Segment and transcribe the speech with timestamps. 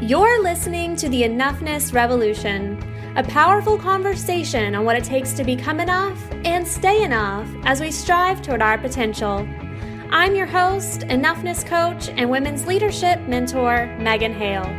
[0.00, 2.78] You're listening to the Enoughness Revolution,
[3.16, 7.90] a powerful conversation on what it takes to become enough and stay enough as we
[7.90, 9.48] strive toward our potential.
[10.10, 14.70] I'm your host, Enoughness Coach, and Women's Leadership Mentor, Megan Hale.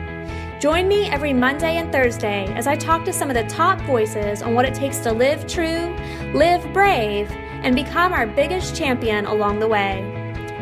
[0.60, 4.44] Join me every Monday and Thursday as I talk to some of the top voices
[4.44, 5.96] on what it takes to live true,
[6.36, 10.00] live brave, and become our biggest champion along the way.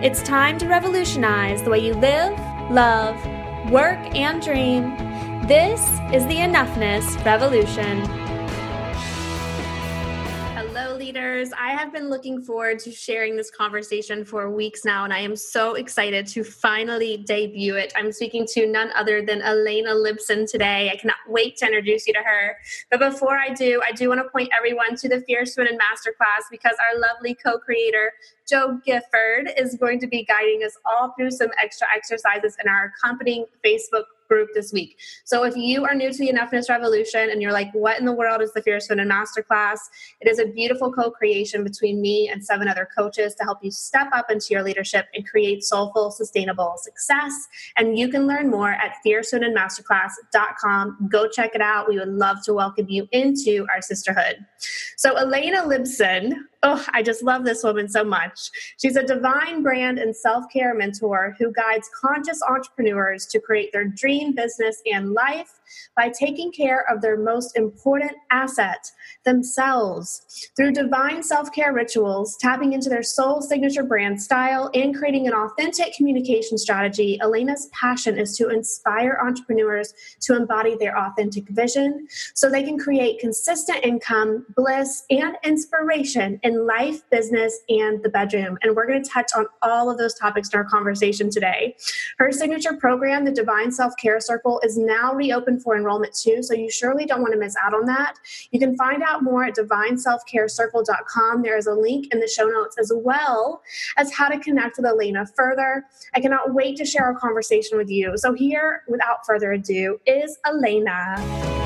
[0.01, 2.39] It's time to revolutionize the way you live,
[2.71, 3.21] love,
[3.69, 4.95] work, and dream.
[5.47, 5.81] This
[6.13, 8.24] is the Enoughness Revolution.
[11.15, 11.51] Leaders.
[11.57, 15.37] I have been looking forward to sharing this conversation for weeks now, and I am
[15.37, 17.93] so excited to finally debut it.
[17.95, 20.89] I'm speaking to none other than Elena Lipson today.
[20.91, 22.57] I cannot wait to introduce you to her.
[22.91, 26.43] But before I do, I do want to point everyone to the Fierce Women Masterclass
[26.51, 28.11] because our lovely co creator,
[28.45, 32.91] Joe Gifford is going to be guiding us all through some extra exercises in our
[32.97, 34.97] accompanying Facebook group this week.
[35.23, 38.13] So if you are new to the Enoughness Revolution and you're like, what in the
[38.13, 39.79] world is the Fierce Women Masterclass?
[40.21, 44.07] It is a beautiful co-creation between me and seven other coaches to help you step
[44.13, 47.33] up into your leadership and create soulful, sustainable success.
[47.77, 51.09] And you can learn more at fiercewomenmasterclass.com.
[51.11, 51.87] Go check it out.
[51.87, 54.45] We would love to welcome you into our sisterhood.
[54.97, 58.49] So Elena Lipson Oh, I just love this woman so much.
[58.79, 63.85] She's a divine brand and self care mentor who guides conscious entrepreneurs to create their
[63.85, 65.59] dream business and life
[65.95, 68.91] by taking care of their most important asset,
[69.23, 70.49] themselves.
[70.55, 75.33] Through divine self care rituals, tapping into their soul signature brand style, and creating an
[75.33, 82.49] authentic communication strategy, Elena's passion is to inspire entrepreneurs to embody their authentic vision so
[82.49, 88.57] they can create consistent income, bliss, and inspiration in life, business, and the bedroom.
[88.61, 91.75] And we're going to touch on all of those topics in our conversation today.
[92.17, 96.53] Her signature program, the Divine Self Care Circle, is now reopened for enrollment too, so
[96.53, 98.15] you surely don't want to miss out on that.
[98.51, 101.41] You can find out more at divineselfcarecircle.com.
[101.41, 103.61] There is a link in the show notes as well
[103.97, 105.85] as how to connect with Elena further.
[106.13, 108.17] I cannot wait to share our conversation with you.
[108.17, 111.64] So, here, without further ado, is Elena.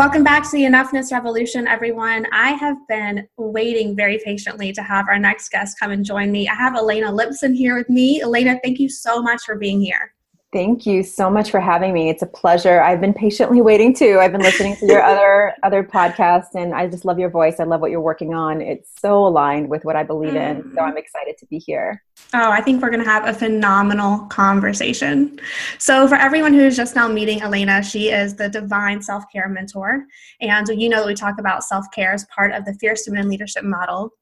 [0.00, 2.26] Welcome back to the Enoughness Revolution, everyone.
[2.32, 6.48] I have been waiting very patiently to have our next guest come and join me.
[6.48, 8.22] I have Elena Lipson here with me.
[8.22, 10.14] Elena, thank you so much for being here.
[10.52, 12.08] Thank you so much for having me.
[12.08, 12.80] It's a pleasure.
[12.80, 14.18] I've been patiently waiting too.
[14.20, 17.60] I've been listening to your other other podcasts and I just love your voice.
[17.60, 18.60] I love what you're working on.
[18.60, 20.62] It's so aligned with what I believe in.
[20.62, 20.78] So mm-hmm.
[20.80, 22.02] I'm excited to be here.
[22.34, 25.38] Oh, I think we're going to have a phenomenal conversation.
[25.78, 30.04] So for everyone who's just now meeting Elena, she is the divine self-care mentor.
[30.40, 33.62] And you know that we talk about self-care as part of the Fierce Women Leadership
[33.62, 34.12] model.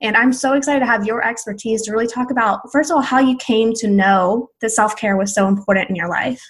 [0.00, 3.02] And I'm so excited to have your expertise to really talk about, first of all,
[3.02, 6.42] how you came to know that self care was so important in your life.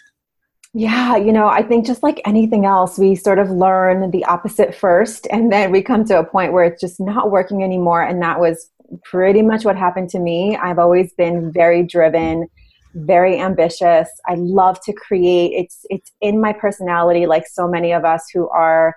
[0.74, 4.74] Yeah, you know, I think just like anything else, we sort of learn the opposite
[4.74, 8.02] first, and then we come to a point where it's just not working anymore.
[8.02, 8.70] And that was
[9.04, 10.56] pretty much what happened to me.
[10.56, 12.48] I've always been very driven,
[12.94, 14.08] very ambitious.
[14.26, 15.52] I love to create.
[15.52, 18.96] It's it's in my personality, like so many of us who are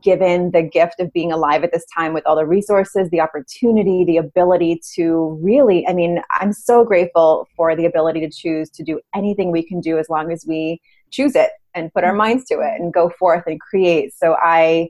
[0.00, 4.04] given the gift of being alive at this time with all the resources, the opportunity,
[4.04, 8.82] the ability to really, I mean, I'm so grateful for the ability to choose to
[8.82, 12.18] do anything we can do as long as we choose it and put our mm-hmm.
[12.18, 14.12] minds to it and go forth and create.
[14.14, 14.88] So I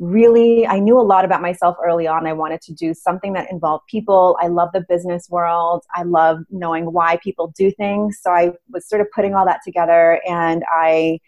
[0.00, 2.26] really i knew a lot about myself early on.
[2.26, 4.36] I wanted to do something that involved people.
[4.40, 5.84] I love the business world.
[5.94, 8.18] I love knowing why people do things.
[8.20, 11.20] So i was sort of putting all that together and i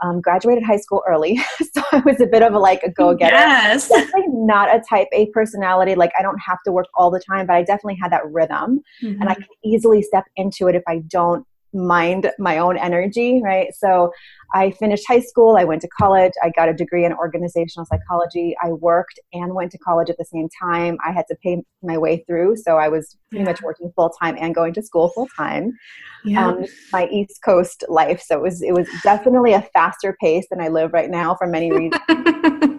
[0.00, 1.36] um, graduated high school early,
[1.74, 3.36] so I was a bit of a like a go getter.
[3.36, 5.94] Yes, definitely not a Type A personality.
[5.94, 8.82] Like I don't have to work all the time, but I definitely had that rhythm,
[9.02, 9.20] mm-hmm.
[9.20, 13.74] and I can easily step into it if I don't mind my own energy, right?
[13.74, 14.12] So
[14.54, 18.56] I finished high school, I went to college, I got a degree in organizational psychology.
[18.62, 20.96] I worked and went to college at the same time.
[21.06, 23.50] I had to pay my way through, so I was pretty yeah.
[23.50, 25.76] much working full time and going to school full time.
[26.24, 26.48] Yeah.
[26.48, 30.60] Um, my East Coast life, so it was it was definitely a faster pace than
[30.60, 32.02] I live right now for many reasons.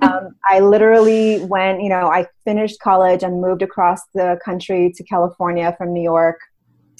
[0.01, 5.03] um, I literally went, you know, I finished college and moved across the country to
[5.03, 6.39] California from New York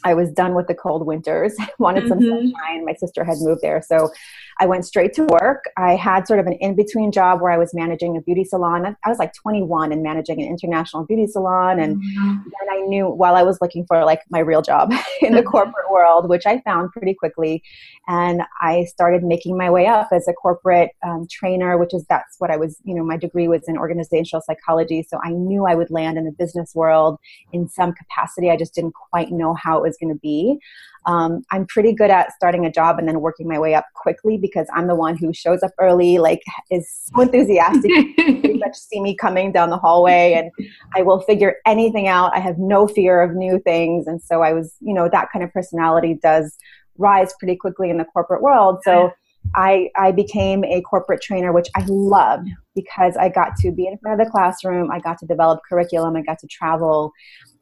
[0.04, 1.56] I was done with the cold winters.
[1.80, 2.10] wanted mm-hmm.
[2.10, 2.86] some sunshine.
[2.86, 4.12] My sister had moved there, so
[4.60, 5.66] I went straight to work.
[5.78, 8.98] I had sort of an in between job where I was managing a beauty salon.
[9.06, 11.80] I was like 21 and managing an international beauty salon.
[11.80, 12.38] And mm-hmm.
[12.44, 15.90] then I knew while I was looking for like my real job in the corporate
[15.90, 17.64] world, which I found pretty quickly.
[18.08, 22.36] And I started making my way up as a corporate um, trainer, which is that's
[22.40, 25.06] what I was, you know, my degree was in organizational psychology.
[25.08, 27.18] So I knew I would land in the business world
[27.54, 28.50] in some capacity.
[28.50, 30.60] I just didn't quite know how it was going to be.
[31.06, 34.38] Um, I'm pretty good at starting a job and then working my way up quickly
[34.38, 37.92] because I'm the one who shows up early, like is so enthusiastic.
[38.16, 40.52] pretty much see me coming down the hallway, and
[40.96, 42.36] I will figure anything out.
[42.36, 45.44] I have no fear of new things, and so I was, you know, that kind
[45.44, 46.58] of personality does
[46.98, 48.80] rise pretty quickly in the corporate world.
[48.84, 49.12] So.
[49.56, 53.98] I, I became a corporate trainer, which I loved because I got to be in
[53.98, 54.92] front of the classroom.
[54.92, 56.16] I got to develop curriculum.
[56.16, 57.12] I got to travel.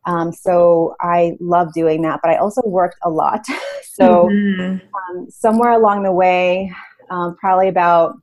[0.08, 3.46] Um, so I love doing that, but I also worked a lot.
[3.84, 5.18] so mm-hmm.
[5.18, 6.74] um, somewhere along the way,
[7.10, 8.16] um, probably about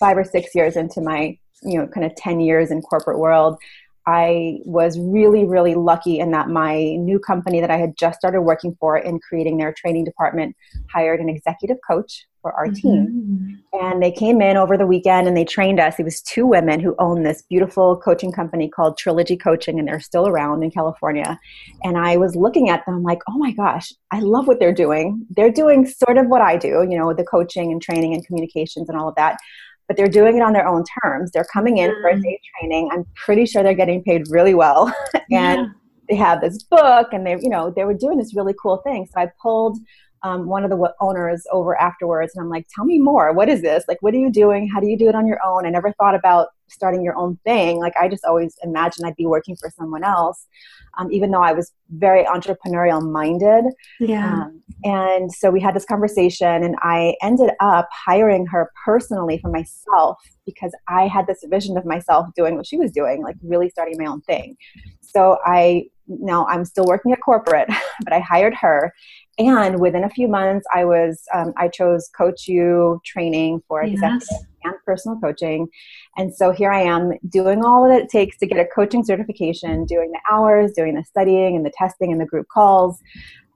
[0.00, 3.58] five or six years into my, you know, kind of 10 years in corporate world,
[4.06, 8.42] I was really, really lucky in that my new company that I had just started
[8.42, 10.56] working for in creating their training department
[10.92, 12.74] hired an executive coach for our mm-hmm.
[12.74, 13.62] team.
[13.72, 15.98] And they came in over the weekend and they trained us.
[15.98, 20.00] It was two women who own this beautiful coaching company called Trilogy Coaching, and they're
[20.00, 21.40] still around in California.
[21.82, 25.26] And I was looking at them like, oh my gosh, I love what they're doing.
[25.30, 28.90] They're doing sort of what I do, you know, the coaching and training and communications
[28.90, 29.38] and all of that
[29.88, 31.30] but they're doing it on their own terms.
[31.30, 32.22] They're coming in for a mm.
[32.22, 32.88] day training.
[32.92, 34.86] I'm pretty sure they're getting paid really well.
[35.14, 35.66] and yeah.
[36.08, 39.06] they have this book and they, you know, they were doing this really cool thing.
[39.12, 39.78] So I pulled
[40.22, 43.32] um, one of the owners over afterwards and I'm like, tell me more.
[43.32, 43.84] What is this?
[43.86, 44.68] Like, what are you doing?
[44.68, 45.66] How do you do it on your own?
[45.66, 47.78] I never thought about starting your own thing.
[47.78, 50.46] Like, I just always imagined I'd be working for someone else,
[50.98, 53.64] um, even though I was very entrepreneurial minded.
[54.00, 54.42] Yeah.
[54.42, 59.50] Um, and so we had this conversation, and I ended up hiring her personally for
[59.50, 63.68] myself because I had this vision of myself doing what she was doing, like really
[63.70, 64.56] starting my own thing.
[65.00, 67.68] So I now I'm still working at corporate,
[68.04, 68.92] but I hired her
[69.38, 74.28] and within a few months i was um, i chose Coach U training for executive
[74.30, 74.44] yes.
[74.64, 75.66] and personal coaching
[76.16, 79.84] and so here i am doing all that it takes to get a coaching certification
[79.84, 83.00] doing the hours doing the studying and the testing and the group calls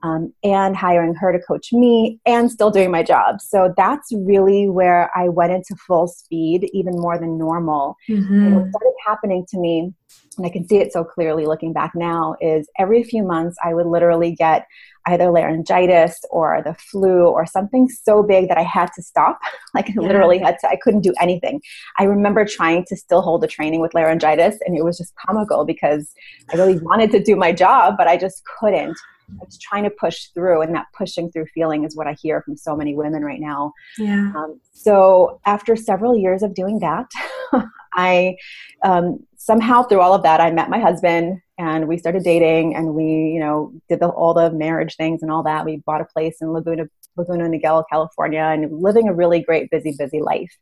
[0.03, 4.69] um, and hiring her to coach me and still doing my job so that's really
[4.69, 8.45] where i went into full speed even more than normal mm-hmm.
[8.45, 9.93] and what started happening to me
[10.39, 13.73] and I can see it so clearly looking back now, is every few months I
[13.73, 14.65] would literally get
[15.05, 19.39] either laryngitis or the flu or something so big that I had to stop.
[19.75, 21.61] Like literally had to, I couldn't do anything.
[21.99, 25.63] I remember trying to still hold a training with laryngitis and it was just comical
[25.63, 26.11] because
[26.51, 28.97] I really wanted to do my job, but I just couldn't.
[29.41, 32.41] I was trying to push through, and that pushing through feeling is what I hear
[32.41, 33.73] from so many women right now.
[33.97, 34.31] Yeah.
[34.35, 37.07] Um, so after several years of doing that,
[37.93, 38.37] I
[38.83, 42.93] um, somehow through all of that, I met my husband and we started dating and
[42.93, 45.65] we, you know, did the, all the marriage things and all that.
[45.65, 46.85] We bought a place in Laguna,
[47.17, 50.55] Laguna Niguel, California and living a really great, busy, busy life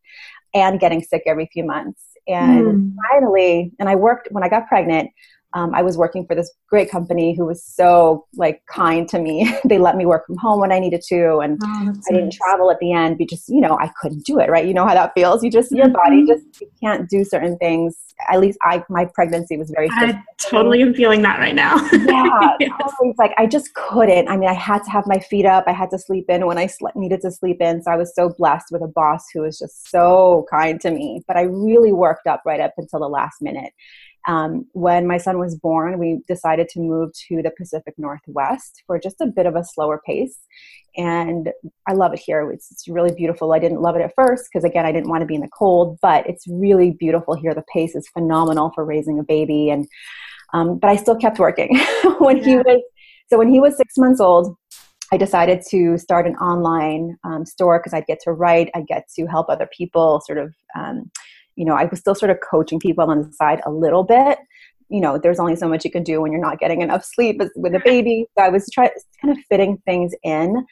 [0.53, 2.01] and getting sick every few months.
[2.27, 2.95] And mm.
[3.09, 5.09] finally, and I worked when I got pregnant,
[5.53, 9.53] um, I was working for this great company who was so like kind to me.
[9.65, 12.69] they let me work from home when I needed to, and oh, I didn't travel
[12.69, 14.49] at the end because you know I couldn't do it.
[14.49, 14.65] Right?
[14.65, 15.43] You know how that feels.
[15.43, 16.27] You just your body mm-hmm.
[16.27, 17.95] just you can't do certain things.
[18.29, 19.87] At least I my pregnancy was very.
[19.91, 21.75] I totally am feeling that right now.
[21.93, 22.71] yeah, yes.
[22.81, 23.09] totally.
[23.09, 24.27] It's like I just couldn't.
[24.27, 25.63] I mean, I had to have my feet up.
[25.67, 27.81] I had to sleep in when I slept, needed to sleep in.
[27.81, 31.23] So I was so blessed with a boss who was just so kind to me.
[31.25, 33.71] But I really worked up right up until the last minute.
[34.27, 38.99] Um, when my son was born, we decided to move to the Pacific Northwest for
[38.99, 40.37] just a bit of a slower pace.
[40.97, 41.51] And
[41.87, 42.51] I love it here.
[42.51, 43.53] It's, it's really beautiful.
[43.53, 45.49] I didn't love it at first because, again, I didn't want to be in the
[45.57, 47.53] cold, but it's really beautiful here.
[47.53, 49.69] The pace is phenomenal for raising a baby.
[49.69, 49.87] And
[50.53, 51.77] um, but I still kept working
[52.19, 52.43] when yeah.
[52.43, 52.81] he was
[53.29, 54.55] so when he was six months old.
[55.11, 59.07] I decided to start an online um, store because I'd get to write, I'd get
[59.15, 61.09] to help other people sort of um,
[61.57, 64.37] you know, I was still sort of coaching people on the side a little bit.
[64.89, 67.41] You know, there's only so much you can do when you're not getting enough sleep
[67.57, 68.25] with a baby.
[68.37, 70.65] So I was trying to kind of fitting things in.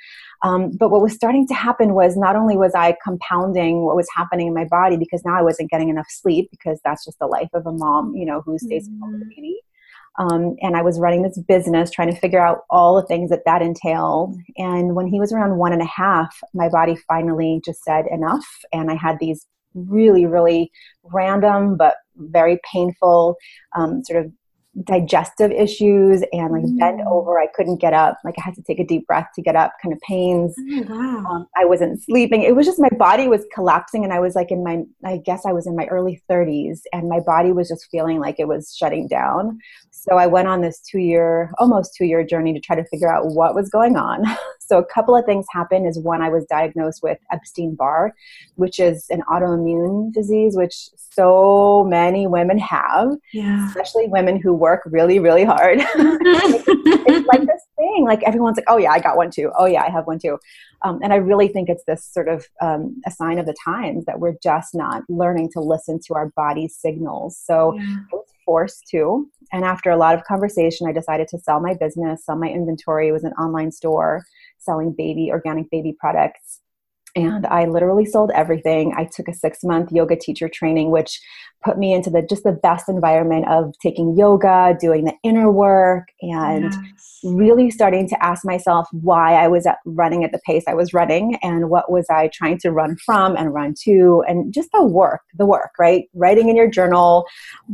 [0.44, 4.08] Um, but what was starting to happen was not only was I compounding what was
[4.16, 7.28] happening in my body because now I wasn't getting enough sleep because that's just the
[7.28, 9.02] life of a mom, you know, who stays mm-hmm.
[9.02, 9.60] home with the baby.
[10.18, 13.44] Um, and I was running this business, trying to figure out all the things that
[13.46, 14.38] that entailed.
[14.58, 18.46] And when he was around one and a half, my body finally just said enough.
[18.72, 20.72] And I had these really, really
[21.04, 23.36] random but very painful
[23.76, 24.32] um, sort of
[24.84, 26.78] digestive issues and like mm.
[26.78, 27.40] bend over.
[27.40, 28.18] I couldn't get up.
[28.26, 30.54] Like I had to take a deep breath to get up, kind of pains.
[30.60, 31.26] Oh, wow.
[31.30, 32.42] Um, I wasn't sleeping.
[32.42, 35.46] It was just my body was collapsing, and I was like in my, I guess
[35.46, 38.76] I was in my early 30s, and my body was just feeling like it was
[38.78, 39.60] shutting down.
[39.92, 43.12] So I went on this two year, almost two year journey to try to figure
[43.12, 44.24] out what was going on.
[44.68, 48.14] So a couple of things happened is one, I was diagnosed with Epstein-Barr,
[48.56, 53.68] which is an autoimmune disease, which so many women have, yeah.
[53.68, 55.80] especially women who work really, really hard.
[55.96, 59.52] it's like this thing, like everyone's like, oh yeah, I got one too.
[59.58, 60.40] Oh yeah, I have one too.
[60.84, 64.06] Um, and I really think it's this sort of um, a sign of the times
[64.06, 67.38] that we're just not learning to listen to our body's signals.
[67.38, 67.98] So yeah.
[68.12, 69.28] I was forced to.
[69.52, 73.08] And after a lot of conversation, I decided to sell my business, sell my inventory.
[73.08, 74.24] It was an online store
[74.66, 76.62] selling baby, organic baby products.
[77.18, 78.94] And I literally sold everything.
[78.98, 81.22] I took a six month yoga teacher training, which
[81.64, 86.10] put me into the just the best environment of taking yoga, doing the inner work,
[86.22, 87.20] and yes.
[87.24, 91.36] really starting to ask myself why I was running at the pace I was running
[91.42, 95.22] and what was I trying to run from and run to, and just the work,
[95.38, 96.06] the work, right?
[96.14, 97.26] Writing in your journal,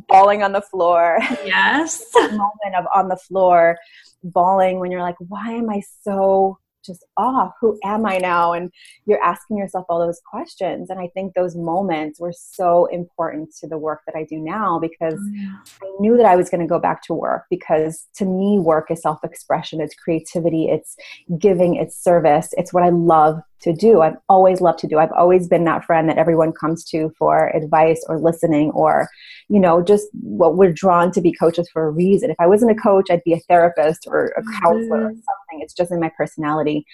[0.07, 1.19] bawling on the floor.
[1.43, 2.05] Yes.
[2.15, 3.77] moment of on the floor,
[4.23, 8.71] bawling when you're like, why am I so just off who am i now and
[9.05, 13.67] you're asking yourself all those questions and i think those moments were so important to
[13.67, 15.55] the work that i do now because oh, yeah.
[15.83, 18.89] i knew that i was going to go back to work because to me work
[18.91, 20.95] is self-expression it's creativity it's
[21.37, 24.01] giving it's service it's what i love to do.
[24.01, 24.97] I've always loved to do.
[24.97, 29.07] I've always been that friend that everyone comes to for advice or listening or,
[29.49, 32.31] you know, just what we're drawn to be coaches for a reason.
[32.31, 35.05] If I wasn't a coach, I'd be a therapist or a counselor mm-hmm.
[35.05, 35.59] or something.
[35.61, 36.85] It's just in my personality.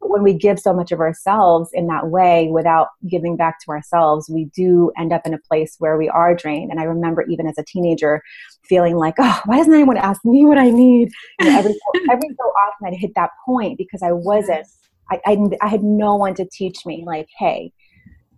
[0.00, 3.70] But when we give so much of ourselves in that way without giving back to
[3.70, 6.70] ourselves, we do end up in a place where we are drained.
[6.70, 8.22] And I remember even as a teenager
[8.64, 11.10] feeling like, oh, why doesn't anyone ask me what I need?
[11.40, 11.74] You know, every,
[12.10, 14.66] every so often I'd hit that point because I wasn't
[15.12, 17.72] I, I, I had no one to teach me like hey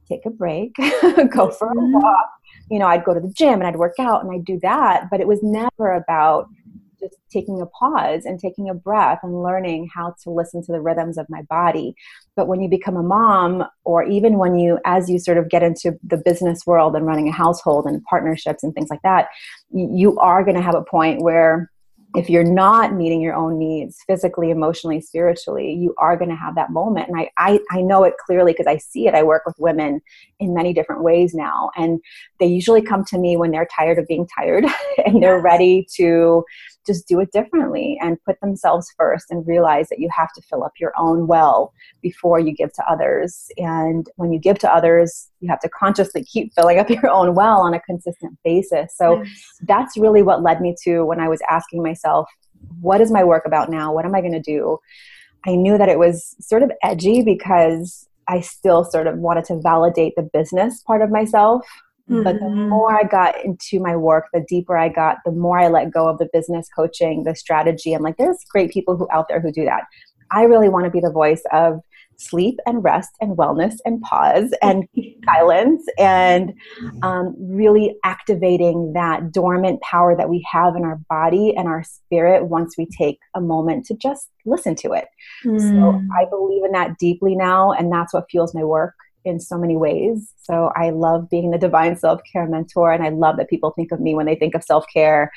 [0.09, 0.75] take a break
[1.31, 1.93] go for a mm-hmm.
[1.95, 2.29] walk
[2.71, 5.09] you know i'd go to the gym and i'd work out and i'd do that
[5.11, 6.49] but it was never about
[7.01, 10.81] just taking a pause and taking a breath and learning how to listen to the
[10.81, 11.95] rhythms of my body
[12.37, 15.63] but when you become a mom or even when you as you sort of get
[15.63, 19.29] into the business world and running a household and partnerships and things like that
[19.71, 21.71] you are going to have a point where
[22.15, 26.55] if you're not meeting your own needs physically emotionally spiritually you are going to have
[26.55, 27.09] that moment.
[27.09, 29.15] And i i, I know it clearly because i see it.
[29.15, 30.01] I work with women
[30.41, 31.71] in many different ways now.
[31.77, 32.01] And
[32.41, 34.65] they usually come to me when they're tired of being tired
[35.07, 36.45] and they're ready to
[36.87, 40.65] just do it differently and put themselves first and realize that you have to fill
[40.65, 41.73] up your own well
[42.03, 43.51] before you give to others.
[43.57, 47.35] And when you give to others, you have to consciously keep filling up your own
[47.35, 48.97] well on a consistent basis.
[48.97, 49.59] So yes.
[49.63, 52.29] that's really what led me to when I was asking myself,
[52.81, 53.93] what is my work about now?
[53.93, 54.79] What am I going to do?
[55.47, 59.61] I knew that it was sort of edgy because I still sort of wanted to
[59.61, 61.67] validate the business part of myself
[62.11, 62.23] Mm-hmm.
[62.23, 62.69] But the mm-hmm.
[62.69, 66.07] more I got into my work, the deeper I got, the more I let go
[66.07, 67.95] of the business coaching, the strategy.
[67.95, 69.85] I'm like, there's great people who out there who do that.
[70.31, 71.81] I really want to be the voice of
[72.17, 74.87] sleep and rest and wellness and pause and
[75.25, 76.53] silence and
[77.03, 82.47] um, really activating that dormant power that we have in our body and our spirit
[82.47, 85.07] once we take a moment to just listen to it.
[85.45, 85.61] Mm.
[85.61, 89.59] So I believe in that deeply now, and that's what fuels my work in so
[89.59, 90.33] many ways.
[90.43, 93.93] So I love being the divine self care mentor, and I love that people think
[93.93, 95.33] of me when they think of self care.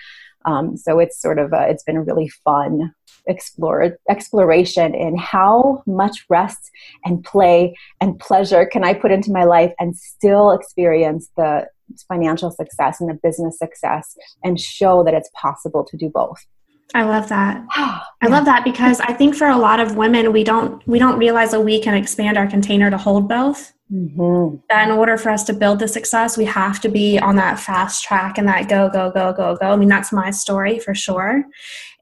[0.45, 2.93] Um, so it's sort of a, it's been a really fun
[3.27, 6.71] explore exploration in how much rest
[7.03, 11.67] and play and pleasure can I put into my life and still experience the
[12.07, 16.45] financial success and the business success and show that it's possible to do both.
[16.93, 17.65] I love that.
[17.75, 21.17] I love that because I think for a lot of women we don't we don't
[21.17, 23.73] realize that we can expand our container to hold both.
[23.91, 24.57] Mm-hmm.
[24.69, 27.57] That in order for us to build the success, we have to be on that
[27.57, 29.71] fast track and that go, go, go, go, go.
[29.71, 31.45] I mean, that's my story for sure.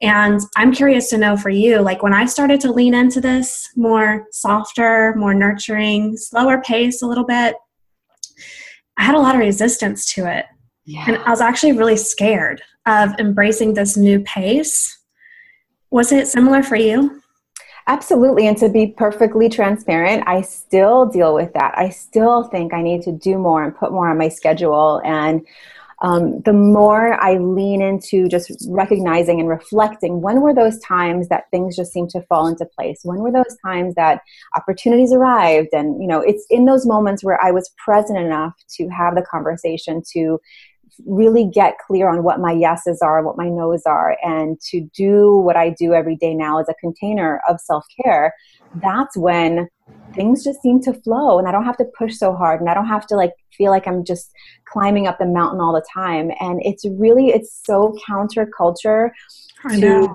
[0.02, 3.68] And I'm curious to know for you, like when I started to lean into this
[3.76, 7.54] more softer, more nurturing, slower pace a little bit,
[8.96, 10.46] I had a lot of resistance to it.
[10.86, 11.04] Yeah.
[11.06, 14.98] And I was actually really scared of embracing this new pace.
[15.90, 17.22] Was it similar for you?
[17.88, 18.48] Absolutely.
[18.48, 21.74] And to be perfectly transparent, I still deal with that.
[21.76, 25.00] I still think I need to do more and put more on my schedule.
[25.04, 25.46] And
[26.02, 31.44] um, the more I lean into just recognizing and reflecting, when were those times that
[31.52, 33.00] things just seem to fall into place?
[33.04, 34.20] When were those times that
[34.56, 35.68] opportunities arrived?
[35.72, 39.22] And, you know, it's in those moments where I was present enough to have the
[39.22, 40.40] conversation, to
[41.06, 45.36] really get clear on what my yeses are, what my nos are, and to do
[45.38, 48.34] what I do every day now as a container of self care,
[48.76, 49.68] that's when
[50.14, 52.74] things just seem to flow and I don't have to push so hard and I
[52.74, 54.30] don't have to like feel like I'm just
[54.66, 56.30] climbing up the mountain all the time.
[56.40, 59.10] And it's really, it's so counterculture
[59.68, 60.14] to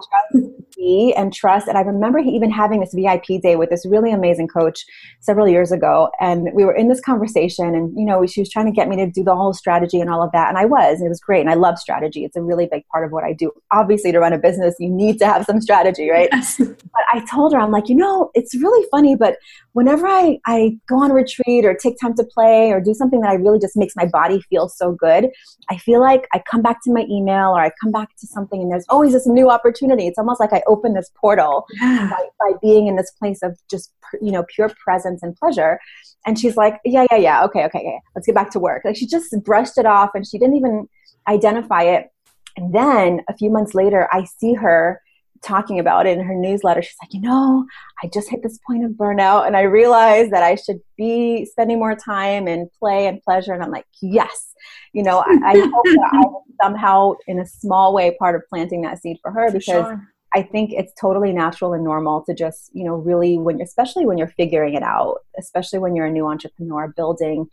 [0.76, 1.68] be and trust.
[1.68, 4.86] And I remember even having this VIP day with this really amazing coach
[5.20, 6.10] several years ago.
[6.20, 8.96] And we were in this conversation, and you know, she was trying to get me
[8.98, 10.50] to do the whole strategy and all of that.
[10.50, 11.42] And I was, and it was great.
[11.42, 12.24] And I love strategy.
[12.24, 13.52] It's a really big part of what I do.
[13.72, 16.30] Obviously, to run a business, you need to have some strategy, right?
[16.32, 16.58] Yes.
[16.58, 19.38] But I told her, I'm like, you know, it's really funny, but
[19.74, 23.22] whenever I, I go on a retreat or take time to play or do something
[23.22, 25.30] that I really just makes my body feel so good,
[25.70, 28.62] I feel like I come back to my email or I come back to something
[28.62, 30.08] and there's always this new opportunity.
[30.08, 32.10] It's almost like I open this portal yeah.
[32.10, 35.80] by, by being in this place of just, you know, pure presence and pleasure.
[36.26, 37.44] And she's like, yeah, yeah, yeah.
[37.46, 38.00] Okay, okay, okay.
[38.16, 38.84] Let's get back to work.
[38.86, 40.88] Like she just brushed it off and she didn't even
[41.28, 42.12] identify it.
[42.58, 45.02] And then a few months later, I see her
[45.42, 46.82] talking about it in her newsletter.
[46.82, 47.66] She's like, you know,
[48.04, 51.80] I just hit this point of burnout and I realized that I should be spending
[51.80, 53.54] more time in play and pleasure.
[53.54, 54.54] And I'm like, yes,
[54.94, 56.24] you know, I, I hope that I
[56.62, 60.12] somehow in a small way part of planting that seed for her because sure.
[60.34, 64.06] I think it's totally natural and normal to just, you know, really when you're, especially
[64.06, 67.48] when you're figuring it out, especially when you're a new entrepreneur building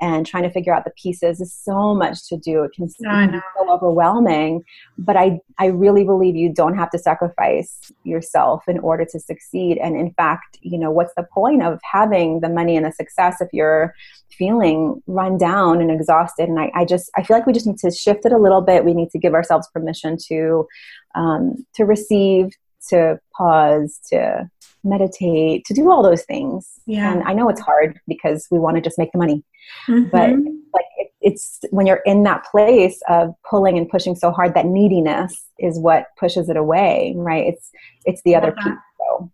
[0.00, 2.62] and trying to figure out the pieces is so much to do.
[2.62, 4.62] It can be so overwhelming,
[4.96, 9.78] but I, I really believe you don't have to sacrifice yourself in order to succeed.
[9.78, 13.40] And in fact, you know, what's the point of having the money and the success
[13.40, 13.92] if you're
[14.40, 16.48] feeling run down and exhausted?
[16.48, 18.62] And I, I just, I feel like we just need to shift it a little
[18.62, 18.86] bit.
[18.86, 20.66] We need to give ourselves permission to,
[21.14, 22.46] um, to receive,
[22.88, 24.48] to pause, to
[24.82, 26.80] meditate, to do all those things.
[26.86, 27.12] Yeah.
[27.12, 29.44] And I know it's hard because we want to just make the money.
[29.86, 30.08] Mm-hmm.
[30.10, 30.30] But
[30.72, 34.66] like it, it's when you're in that place of pulling and pushing so hard that
[34.66, 37.46] neediness is what pushes it away, right?
[37.46, 37.70] It's
[38.06, 38.74] it's the other piece.
[38.98, 39.30] So.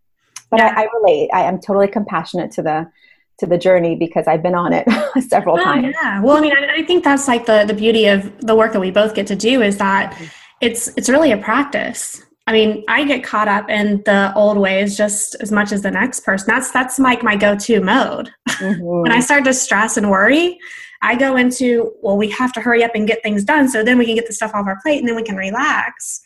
[0.50, 0.74] But yeah.
[0.76, 1.30] I, I, relate.
[1.32, 2.90] I am totally compassionate to the
[3.38, 4.86] to the journey because I've been on it
[5.28, 5.94] several oh, times.
[6.02, 6.20] Yeah.
[6.20, 8.80] Well, I mean, I, I think that's like the the beauty of the work that
[8.80, 10.24] we both get to do is that mm-hmm.
[10.60, 14.96] it's it's really a practice I mean, I get caught up in the old ways
[14.96, 16.46] just as much as the next person.
[16.48, 18.30] That's that's like my go-to mode.
[18.48, 18.80] Mm-hmm.
[19.02, 20.58] when I start to stress and worry,
[21.02, 23.98] I go into, well, we have to hurry up and get things done so then
[23.98, 26.20] we can get the stuff off our plate and then we can relax.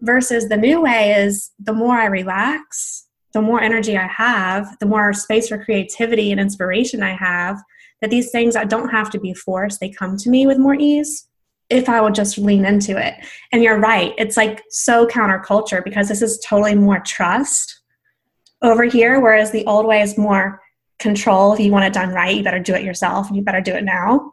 [0.00, 3.01] Versus the new way is the more I relax,
[3.32, 7.60] the more energy I have, the more space for creativity and inspiration I have,
[8.00, 10.74] that these things I don't have to be forced, they come to me with more
[10.74, 11.28] ease
[11.70, 13.14] if I would just lean into it.
[13.52, 17.80] And you're right, it's like so counterculture because this is totally more trust
[18.60, 20.60] over here, whereas the old way is more
[20.98, 21.54] control.
[21.54, 23.72] If you want it done right, you better do it yourself and you better do
[23.72, 24.32] it now.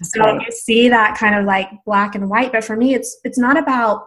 [0.00, 3.38] so you see that kind of like black and white, but for me it's it's
[3.38, 4.04] not about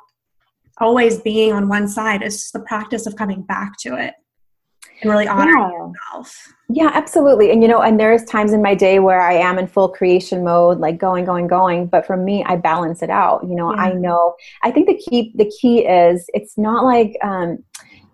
[0.82, 2.22] always being on one side.
[2.22, 4.14] It's just the practice of coming back to it
[5.02, 5.70] and really honoring yeah.
[5.70, 6.54] yourself.
[6.70, 7.52] Yeah, absolutely.
[7.52, 10.44] And you know, and there's times in my day where I am in full creation
[10.44, 11.88] mode, like going, going, going.
[11.88, 13.44] But for me, I balance it out.
[13.44, 13.82] You know, yeah.
[13.82, 14.36] I know.
[14.64, 17.16] I think the key, the key is it's not like.
[17.24, 17.64] um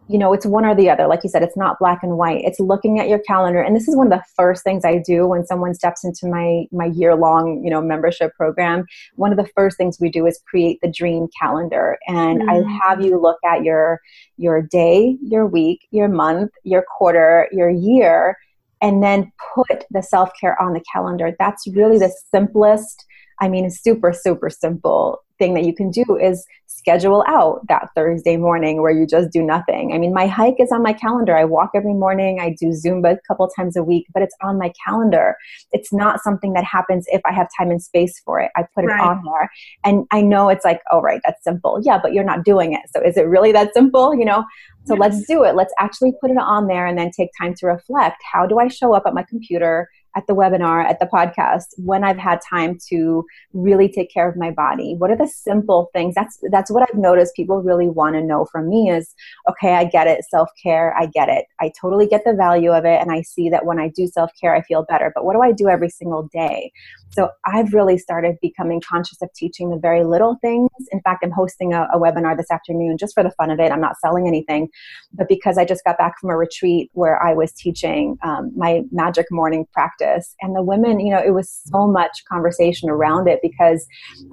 [0.09, 1.07] you know, it's one or the other.
[1.07, 2.43] Like you said, it's not black and white.
[2.43, 3.61] It's looking at your calendar.
[3.61, 6.65] And this is one of the first things I do when someone steps into my
[6.71, 8.85] my year long, you know, membership program.
[9.15, 11.97] One of the first things we do is create the dream calendar.
[12.07, 12.49] And mm.
[12.49, 13.99] I have you look at your
[14.37, 18.37] your day, your week, your month, your quarter, your year,
[18.81, 21.35] and then put the self-care on the calendar.
[21.37, 23.05] That's really the simplest
[23.39, 26.45] I mean, super, super simple thing that you can do is
[26.87, 29.91] schedule out that Thursday morning where you just do nothing.
[29.93, 31.35] I mean, my hike is on my calendar.
[31.35, 32.39] I walk every morning.
[32.39, 35.35] I do Zumba a couple times a week, but it's on my calendar.
[35.73, 38.51] It's not something that happens if I have time and space for it.
[38.55, 38.95] I put right.
[38.95, 39.51] it on there.
[39.83, 41.81] And I know it's like, oh, right, that's simple.
[41.83, 42.83] Yeah, but you're not doing it.
[42.95, 44.15] So is it really that simple?
[44.15, 44.45] You know?
[44.85, 44.99] So yes.
[45.01, 45.55] let's do it.
[45.55, 48.23] Let's actually put it on there and then take time to reflect.
[48.31, 49.89] How do I show up at my computer?
[50.17, 54.35] At the webinar, at the podcast, when I've had time to really take care of
[54.35, 54.95] my body?
[54.97, 56.15] What are the simple things?
[56.15, 59.13] That's that's what I've noticed people really want to know from me is,
[59.47, 61.45] okay, I get it, self-care, I get it.
[61.61, 64.55] I totally get the value of it and I see that when I do self-care,
[64.55, 65.11] I feel better.
[65.13, 66.71] But what do I do every single day?
[67.11, 70.69] So I've really started becoming conscious of teaching the very little things.
[70.91, 73.71] In fact, I'm hosting a, a webinar this afternoon just for the fun of it.
[73.71, 74.69] I'm not selling anything,
[75.13, 78.81] but because I just got back from a retreat where I was teaching um, my
[78.91, 80.35] magic morning practice practice.
[80.41, 83.85] And the women, you know, it was so much conversation around it because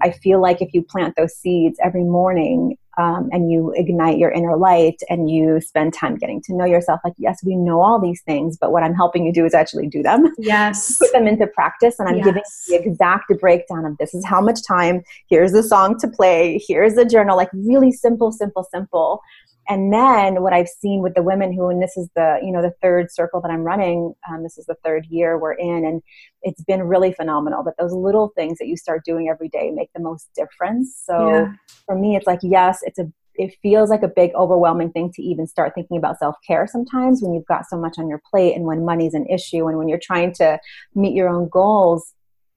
[0.02, 4.30] I feel like if you plant those seeds every morning, um, and you ignite your
[4.30, 7.00] inner light and you spend time getting to know yourself.
[7.04, 9.88] Like, yes, we know all these things, but what I'm helping you do is actually
[9.88, 10.32] do them.
[10.44, 10.98] Yes.
[10.98, 11.98] Put them into practice.
[11.98, 12.24] And I'm yes.
[12.26, 16.62] giving the exact breakdown of this is how much time, here's the song to play,
[16.66, 19.20] here's the journal, like really simple, simple, simple
[19.68, 22.62] and then what i've seen with the women who and this is the you know
[22.62, 26.02] the third circle that i'm running um, this is the third year we're in and
[26.42, 29.92] it's been really phenomenal that those little things that you start doing every day make
[29.94, 31.52] the most difference so yeah.
[31.86, 35.20] for me it's like yes it's a it feels like a big overwhelming thing to
[35.20, 38.64] even start thinking about self-care sometimes when you've got so much on your plate and
[38.64, 40.58] when money's an issue and when you're trying to
[40.94, 42.12] meet your own goals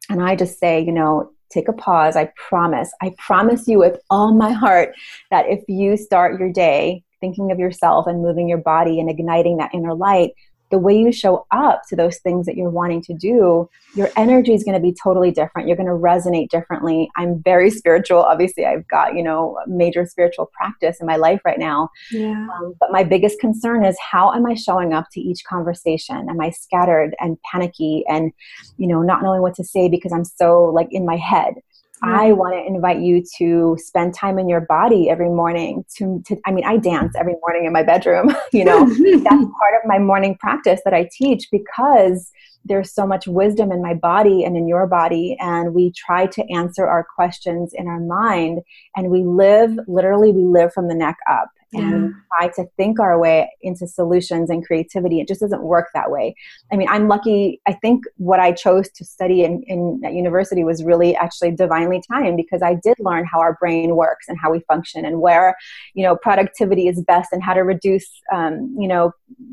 [0.09, 2.15] and i just say you know take a pause.
[2.15, 4.95] I promise, I promise you with all my heart
[5.31, 9.57] that if you start your day thinking of yourself and moving your body and igniting
[9.57, 10.31] that inner light,
[10.69, 14.53] the way you show up to those things that you're wanting to do, your energy
[14.53, 15.67] is going to be totally different.
[15.67, 17.09] You're going to resonate differently.
[17.15, 18.23] I'm very spiritual.
[18.23, 21.89] Obviously, I've got, you know, major spiritual practice in my life right now.
[22.11, 22.47] Yeah.
[22.53, 26.27] Um, but my biggest concern is how am I showing up to each conversation?
[26.29, 28.31] Am I scattered and panicky and,
[28.77, 31.55] you know, not knowing what to say because I'm so like in my head?
[32.03, 32.37] I mm-hmm.
[32.37, 35.83] want to invite you to spend time in your body every morning.
[35.97, 38.35] To, to, I mean, I dance every morning in my bedroom.
[38.53, 42.31] you know, that's part of my morning practice that I teach because
[42.65, 46.43] there's so much wisdom in my body and in your body and we try to
[46.53, 48.59] answer our questions in our mind
[48.95, 53.19] and we live literally we live from the neck up and try to think our
[53.19, 55.19] way into solutions and creativity.
[55.19, 56.35] It just doesn't work that way.
[56.71, 57.61] I mean, I'm lucky.
[57.67, 62.01] I think what I chose to study in, in at university was really actually divinely
[62.09, 65.55] timed because I did learn how our brain works and how we function and where,
[65.93, 69.11] you know, productivity is best and how to reduce, um, you know,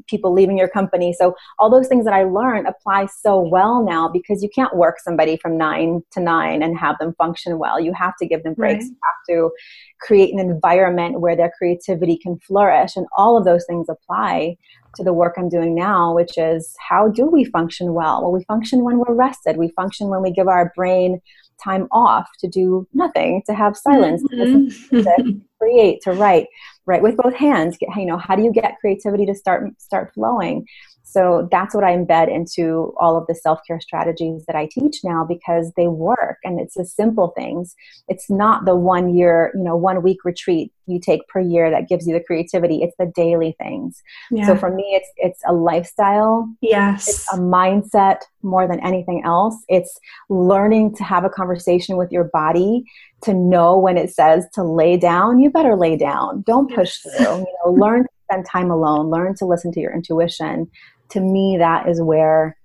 [0.09, 1.13] people leaving your company.
[1.13, 5.01] So all those things that I learned apply so well now because you can't work
[5.01, 7.81] somebody from nine to nine and have them function well.
[7.81, 8.85] You have to give them breaks.
[8.85, 8.91] Right.
[8.91, 9.51] You have to
[10.01, 12.97] create an environment where their creativity can flourish.
[12.97, 14.57] And all of those things apply
[14.97, 18.23] to the work I'm doing now, which is how do we function well?
[18.23, 19.57] Well, we function when we're rested.
[19.57, 21.21] We function when we give our brain
[21.63, 25.01] time off to do nothing, to have silence, mm-hmm.
[25.01, 26.47] to create, to write,
[26.87, 27.77] write with both hands.
[27.81, 30.67] You know, how do you get creativity to start start flowing?
[31.15, 34.97] So that's what I embed into all of the self care strategies that I teach
[35.05, 37.77] now because they work and it's the simple things.
[38.09, 41.89] It's not the one year, you know, one week retreat you take per year that
[41.89, 42.83] gives you the creativity.
[42.83, 44.03] It's the daily things.
[44.33, 44.47] Yeah.
[44.49, 46.49] So for me, it's it's a lifestyle.
[46.61, 49.57] Yes, it's a mindset more than anything else.
[49.69, 49.97] It's
[50.29, 52.85] learning to have a conversation with your body
[53.25, 55.39] to know when it says to lay down.
[55.39, 56.43] You better lay down.
[56.47, 57.39] Don't push through.
[57.39, 59.11] You know, learn to spend time alone.
[59.11, 60.71] Learn to listen to your intuition
[61.11, 62.57] to me, that is where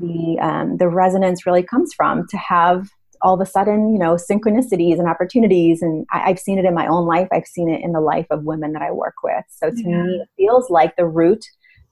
[0.00, 2.26] the um, the resonance really comes from.
[2.28, 2.88] To have
[3.20, 6.74] all of a sudden, you know, synchronicities and opportunities, and I, have seen it in
[6.74, 7.28] my own life.
[7.32, 9.44] I've seen it in the life of women that I work with.
[9.48, 10.02] So to yeah.
[10.02, 11.44] me, it feels like the root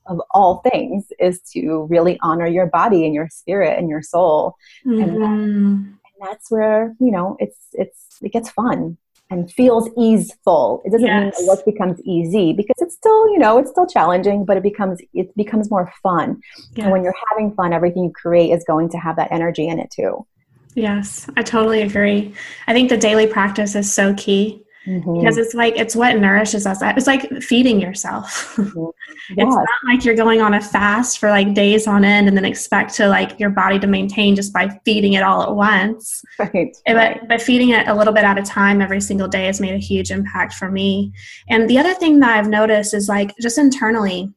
[0.07, 4.55] of all things is to really honor your body and your spirit and your soul,
[4.87, 5.23] mm-hmm.
[5.23, 8.97] and, that's where you know it's it's it gets fun
[9.31, 10.83] and feels easeful.
[10.85, 11.39] It doesn't yes.
[11.39, 15.01] mean work becomes easy because it's still, you know, it's still challenging, but it becomes
[15.15, 16.41] it becomes more fun.
[16.75, 16.85] Yes.
[16.85, 19.79] And when you're having fun, everything you create is going to have that energy in
[19.79, 20.27] it too.
[20.75, 22.35] Yes, I totally agree.
[22.67, 25.21] I think the daily practice is so key Mm-hmm.
[25.21, 26.79] Because it's like it's what nourishes us.
[26.81, 28.57] It's like feeding yourself.
[28.57, 28.85] Mm-hmm.
[29.37, 29.47] Yes.
[29.47, 32.45] it's not like you're going on a fast for like days on end and then
[32.45, 36.25] expect to like your body to maintain just by feeding it all at once.
[36.37, 36.77] Right.
[36.85, 39.75] But but feeding it a little bit at a time every single day has made
[39.75, 41.13] a huge impact for me.
[41.49, 44.33] And the other thing that I've noticed is like just internally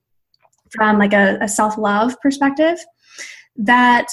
[0.69, 2.77] from like a, a self love perspective
[3.55, 4.07] that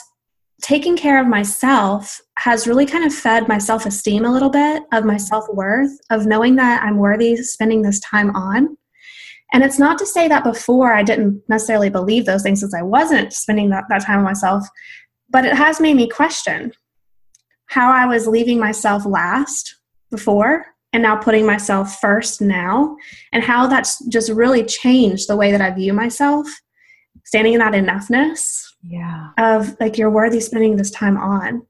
[0.63, 4.83] taking care of myself has really kind of fed my self esteem a little bit
[4.93, 8.77] of my self worth, of knowing that I'm worthy spending this time on.
[9.53, 12.83] And it's not to say that before I didn't necessarily believe those things since I
[12.83, 14.65] wasn't spending that, that time on myself,
[15.29, 16.73] but it has made me question
[17.67, 19.77] how I was leaving myself last
[20.11, 22.97] before and now putting myself first now,
[23.33, 26.49] and how that's just really changed the way that I view myself,
[27.25, 31.67] standing in that enoughness yeah of like you're worthy spending this time on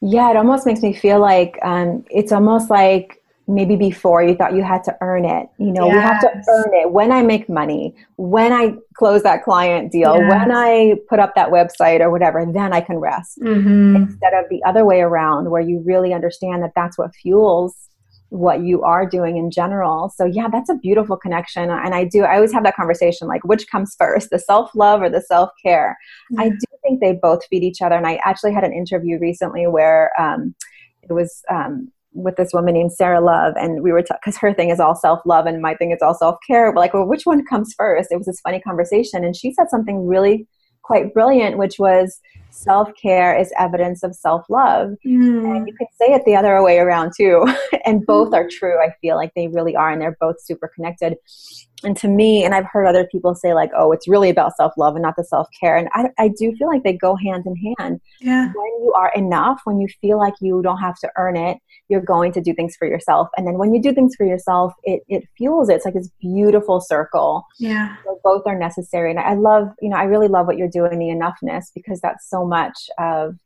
[0.00, 4.54] yeah it almost makes me feel like um, it's almost like maybe before you thought
[4.54, 5.94] you had to earn it you know yes.
[5.94, 10.16] we have to earn it when i make money when i close that client deal
[10.16, 10.30] yes.
[10.30, 13.96] when i put up that website or whatever then i can rest mm-hmm.
[13.96, 17.88] instead of the other way around where you really understand that that's what fuels
[18.32, 20.10] what you are doing in general.
[20.16, 21.68] So yeah, that's a beautiful connection.
[21.68, 25.02] And I do, I always have that conversation like, which comes first, the self love
[25.02, 25.98] or the self care?
[26.32, 26.40] Mm-hmm.
[26.40, 27.94] I do think they both feed each other.
[27.94, 30.54] And I actually had an interview recently where um,
[31.02, 34.70] it was um, with this woman named Sarah Love, and we were because her thing
[34.70, 36.72] is all self love and my thing is all self care.
[36.72, 38.10] But like, well, which one comes first?
[38.10, 40.46] It was this funny conversation, and she said something really
[40.82, 42.18] quite brilliant, which was
[42.52, 44.90] self care is evidence of self love.
[45.06, 45.56] Mm.
[45.56, 47.46] And you could say it the other way around too.
[47.84, 48.78] and both are true.
[48.80, 51.16] I feel like they really are, and they're both super connected
[51.84, 54.94] and to me and i've heard other people say like oh it's really about self-love
[54.94, 58.00] and not the self-care and i, I do feel like they go hand in hand
[58.20, 58.46] yeah.
[58.46, 62.00] when you are enough when you feel like you don't have to earn it you're
[62.00, 65.02] going to do things for yourself and then when you do things for yourself it,
[65.08, 69.34] it fuels it it's like this beautiful circle yeah so both are necessary and i
[69.34, 72.88] love you know i really love what you're doing the enoughness because that's so much
[72.98, 73.36] of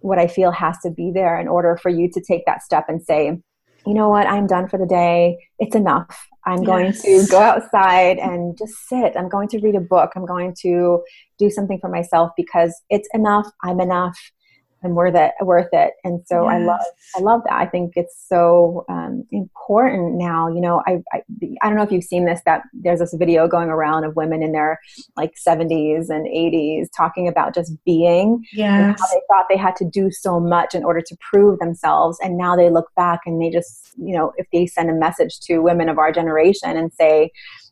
[0.00, 2.84] what i feel has to be there in order for you to take that step
[2.88, 3.38] and say
[3.86, 8.18] you know what i'm done for the day it's enough I'm going to go outside
[8.18, 9.16] and just sit.
[9.16, 10.10] I'm going to read a book.
[10.16, 11.02] I'm going to
[11.38, 13.46] do something for myself because it's enough.
[13.62, 14.18] I'm enough.
[14.84, 15.92] I'm worth it, worth it.
[16.04, 16.52] And so yes.
[16.52, 16.80] I love,
[17.16, 17.54] I love that.
[17.54, 20.48] I think it's so um, important now.
[20.48, 21.22] You know, I, I,
[21.62, 22.40] I don't know if you've seen this.
[22.44, 24.80] That there's this video going around of women in their
[25.16, 28.44] like 70s and 80s talking about just being.
[28.52, 28.94] Yeah.
[28.98, 32.36] How they thought they had to do so much in order to prove themselves, and
[32.36, 35.60] now they look back and they just, you know, if they send a message to
[35.60, 37.30] women of our generation and say,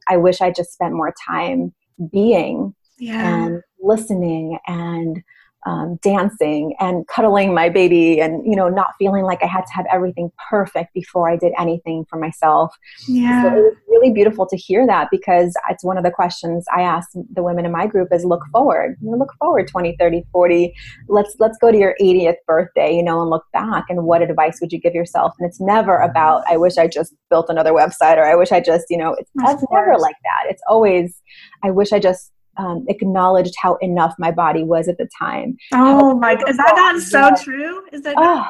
[0.09, 1.73] "I wish I just spent more time
[2.13, 3.47] being." Yeah.
[3.47, 5.23] And listening and
[5.67, 9.73] um, dancing and cuddling my baby and you know not feeling like i had to
[9.73, 12.75] have everything perfect before i did anything for myself.
[13.09, 16.65] Yeah so it was really beautiful to hear that because it's one of the questions
[16.75, 19.97] i ask the women in my group is look forward you know, look forward 20
[19.99, 20.75] 30 40
[21.09, 24.59] let's let's go to your 80th birthday you know and look back and what advice
[24.61, 25.35] would you give yourself?
[25.39, 28.61] And it's never about i wish i just built another website or i wish i
[28.61, 30.51] just you know it's, it's never like that.
[30.51, 31.21] It's always
[31.63, 35.57] i wish i just um, acknowledged how enough my body was at the time.
[35.73, 36.35] Oh my!
[36.35, 37.87] god, Is that not so true?
[37.93, 38.15] Is that?
[38.17, 38.47] Oh.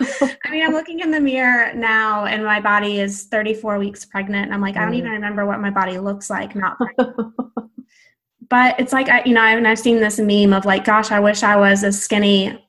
[0.44, 4.46] I mean, I'm looking in the mirror now, and my body is 34 weeks pregnant.
[4.46, 4.98] And I'm like, I don't mm.
[4.98, 6.76] even remember what my body looks like not
[8.50, 11.20] but it's like, I, you know, I've, I've seen this meme of like, gosh, I
[11.20, 12.60] wish I was as skinny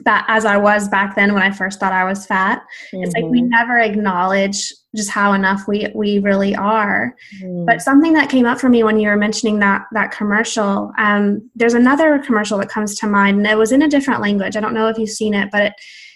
[0.00, 2.62] that as I was back then when I first thought I was fat.
[2.92, 3.04] Mm-hmm.
[3.04, 3.50] It's like we mm-hmm.
[3.50, 7.14] never acknowledge just how enough we we really are.
[7.42, 7.66] Mm.
[7.66, 11.48] But something that came up for me when you were mentioning that that commercial, um,
[11.54, 14.56] there's another commercial that comes to mind, and it was in a different language.
[14.56, 15.72] I don't know if you've seen it, but it,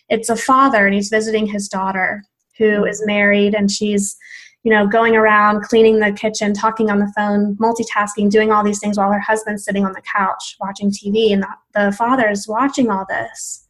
[0.08, 2.22] it's a father and he's visiting his daughter
[2.56, 2.90] who mm.
[2.90, 4.16] is married, and she's
[4.64, 8.80] you know going around cleaning the kitchen, talking on the phone, multitasking, doing all these
[8.80, 12.46] things while her husband's sitting on the couch watching TV, and the, the father is
[12.48, 13.64] watching all this.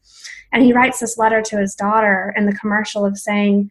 [0.52, 3.70] And he writes this letter to his daughter in the commercial of saying,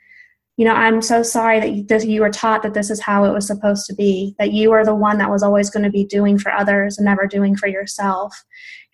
[0.58, 3.26] you know, I'm so sorry that you, that you were taught that this is how
[3.26, 5.92] it was supposed to be, that you are the one that was always going to
[5.92, 8.44] be doing for others and never doing for yourself.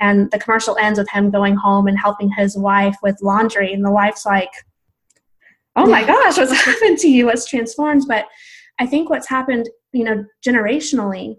[0.02, 3.72] And the commercial ends with him going home and helping his wife with laundry.
[3.72, 4.52] And the wife's like,
[5.78, 7.28] oh my gosh, what's happened to you?
[7.28, 8.04] What's transformed?
[8.10, 8.26] But
[8.80, 11.38] I think what's happened, you know, generationally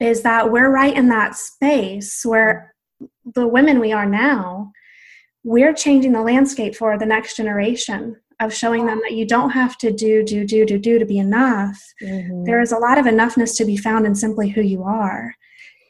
[0.00, 2.74] is that we're right in that space where
[3.34, 4.72] the women we are now,
[5.46, 9.78] we're changing the landscape for the next generation of showing them that you don't have
[9.78, 11.80] to do, do, do, do, do to be enough.
[12.02, 12.42] Mm-hmm.
[12.42, 15.32] There is a lot of enoughness to be found in simply who you are.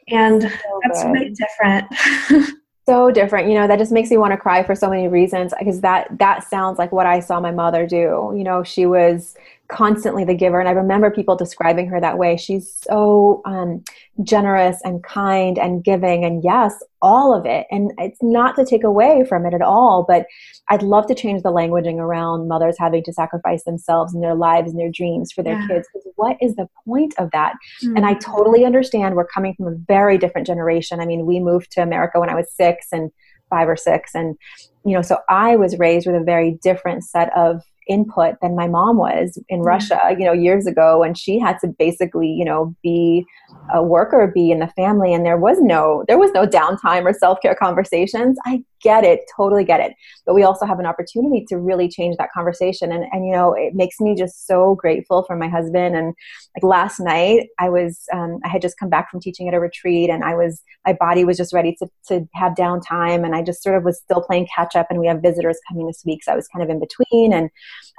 [0.09, 1.35] And so that's good.
[1.35, 2.53] different.
[2.85, 3.49] so different.
[3.49, 6.07] You know, that just makes me want to cry for so many reasons because that
[6.19, 8.31] that sounds like what I saw my mother do.
[8.37, 9.35] You know, she was
[9.69, 13.83] constantly the giver and i remember people describing her that way she's so um,
[14.23, 18.83] generous and kind and giving and yes all of it and it's not to take
[18.83, 20.25] away from it at all but
[20.69, 24.71] i'd love to change the languaging around mothers having to sacrifice themselves and their lives
[24.71, 25.67] and their dreams for their yeah.
[25.67, 27.53] kids because what is the point of that
[27.83, 27.97] mm-hmm.
[27.97, 28.31] and i mm-hmm.
[28.31, 32.19] totally understand we're coming from a very different generation i mean we moved to america
[32.19, 33.11] when i was six and
[33.49, 34.37] five or six and
[34.85, 38.67] you know so i was raised with a very different set of input than my
[38.67, 39.67] mom was in mm-hmm.
[39.67, 43.25] Russia, you know, years ago when she had to basically, you know, be
[43.73, 47.13] a worker, be in the family and there was no there was no downtime or
[47.13, 48.37] self-care conversations.
[48.45, 49.93] I get it, totally get it.
[50.25, 53.53] But we also have an opportunity to really change that conversation and and you know,
[53.53, 56.13] it makes me just so grateful for my husband and
[56.55, 59.59] like last night I was um, I had just come back from teaching at a
[59.59, 63.41] retreat and I was my body was just ready to to have downtime and I
[63.41, 66.23] just sort of was still playing catch up and we have visitors coming this week
[66.23, 67.49] so I was kind of in between and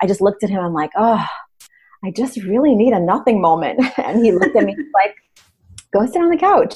[0.00, 0.60] I just looked at him.
[0.60, 1.24] I'm like, oh,
[2.04, 3.80] I just really need a nothing moment.
[3.98, 5.14] And he looked at me like,
[5.92, 6.74] go sit on the couch.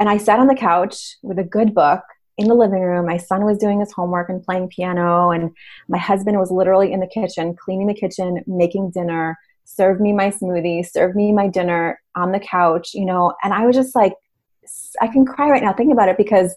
[0.00, 2.02] And I sat on the couch with a good book
[2.36, 3.06] in the living room.
[3.06, 5.30] My son was doing his homework and playing piano.
[5.30, 5.50] And
[5.88, 10.30] my husband was literally in the kitchen, cleaning the kitchen, making dinner, served me my
[10.30, 13.34] smoothie, served me my dinner on the couch, you know.
[13.42, 14.14] And I was just like,
[15.00, 16.54] I can cry right now thinking about it because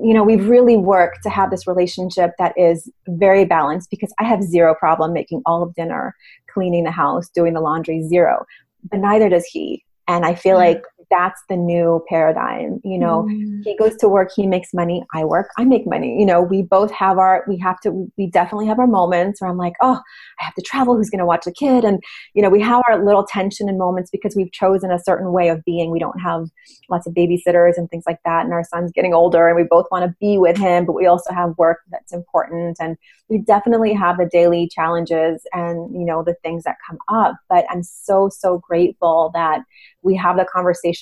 [0.00, 4.24] you know, we've really worked to have this relationship that is very balanced because I
[4.24, 6.14] have zero problem making all of dinner,
[6.52, 8.44] cleaning the house, doing the laundry, zero.
[8.90, 9.84] But neither does he.
[10.06, 10.76] And I feel mm-hmm.
[10.76, 13.26] like that's the new paradigm you know.
[13.28, 13.62] Mm.
[13.64, 16.42] he goes to work he makes money i work i make money you know.
[16.42, 19.74] We both have our we have to we definitely have our moments where i'm like
[19.80, 20.00] oh
[20.40, 21.84] i have to travel who's going to watch the kid?
[21.84, 22.02] And
[22.34, 25.48] you know we have our little tension and moments because we've chosen a certain way
[25.48, 25.90] of being.
[25.90, 26.48] We don't have
[26.88, 29.86] lots of babysitters and things like that and our son's getting older and we both
[29.90, 32.96] want to be with him but we also have work that's important and
[33.28, 37.36] we definitely have the daily challenges and you know the things that come up.
[37.48, 39.62] But i'm so so grateful that
[40.02, 40.46] we have the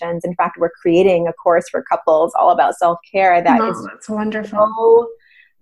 [0.00, 0.24] conversations.
[0.24, 4.08] In fact we're creating a course for couples all about self-care that oh, is that's
[4.08, 4.68] wonderful.
[4.76, 5.08] so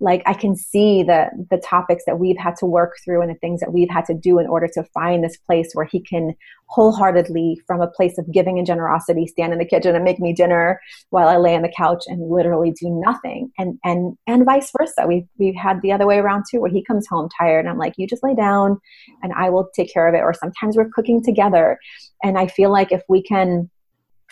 [0.01, 3.39] like i can see the the topics that we've had to work through and the
[3.39, 6.35] things that we've had to do in order to find this place where he can
[6.67, 10.33] wholeheartedly from a place of giving and generosity stand in the kitchen and make me
[10.33, 13.51] dinner while i lay on the couch and literally do nothing.
[13.59, 15.07] And and and vice versa.
[15.07, 17.79] We've we've had the other way around too where he comes home tired and i'm
[17.79, 18.81] like you just lay down
[19.23, 20.23] and i will take care of it.
[20.23, 21.79] Or sometimes we're cooking together.
[22.23, 23.71] And i feel like if we can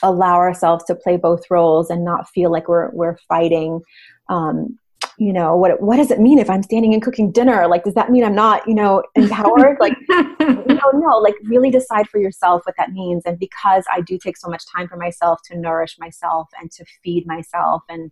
[0.03, 3.81] allow ourselves to play both roles and not feel like we're we're fighting
[4.29, 4.79] um,
[5.19, 7.67] you know what what does it mean if i'm standing and cooking dinner?
[7.69, 9.79] Like does that mean i'm not you know empowered?
[9.79, 13.23] Like no no like really decide for yourself what that means.
[13.27, 16.85] And because i do take so much time for myself to nourish myself and to
[17.03, 18.11] feed myself and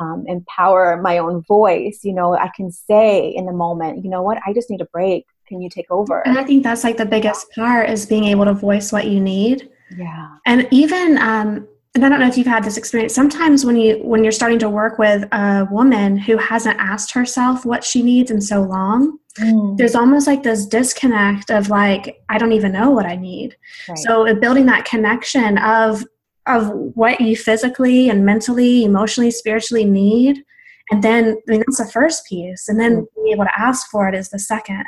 [0.00, 4.22] um, empower my own voice you know i can say in the moment you know
[4.22, 4.38] what?
[4.46, 5.26] I just need a break.
[5.46, 6.26] Can you take over?
[6.26, 9.20] And i think that's like the biggest part is being able to voice what you
[9.20, 13.14] need yeah and even um and I don't know if you've had this experience.
[13.14, 17.66] Sometimes when you when you're starting to work with a woman who hasn't asked herself
[17.66, 19.76] what she needs in so long, mm.
[19.76, 23.56] there's almost like this disconnect of like I don't even know what I need.
[23.88, 23.98] Right.
[23.98, 26.02] So building that connection of
[26.46, 30.42] of what you physically and mentally, emotionally, spiritually need,
[30.90, 33.06] and then I mean that's the first piece, and then mm.
[33.16, 34.86] being able to ask for it is the second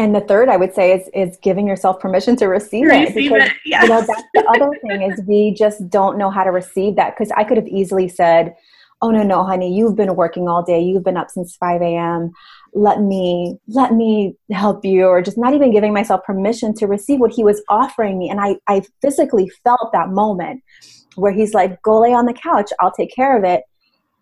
[0.00, 3.14] and the third i would say is is giving yourself permission to receive, receive it
[3.14, 3.82] because it, yes.
[3.82, 7.14] you know that's the other thing is we just don't know how to receive that.
[7.16, 8.54] Because i could have easily said
[9.02, 10.80] oh no no honey you've been working all day.
[10.80, 12.32] You've been up since 5 a.m
[12.72, 17.20] let me let me help you or just not even giving myself permission to receive
[17.20, 18.30] what he was offering me.
[18.30, 20.62] And i i physically felt that moment
[21.16, 22.70] where he's like go lay on the couch.
[22.80, 23.62] I'll take care of it.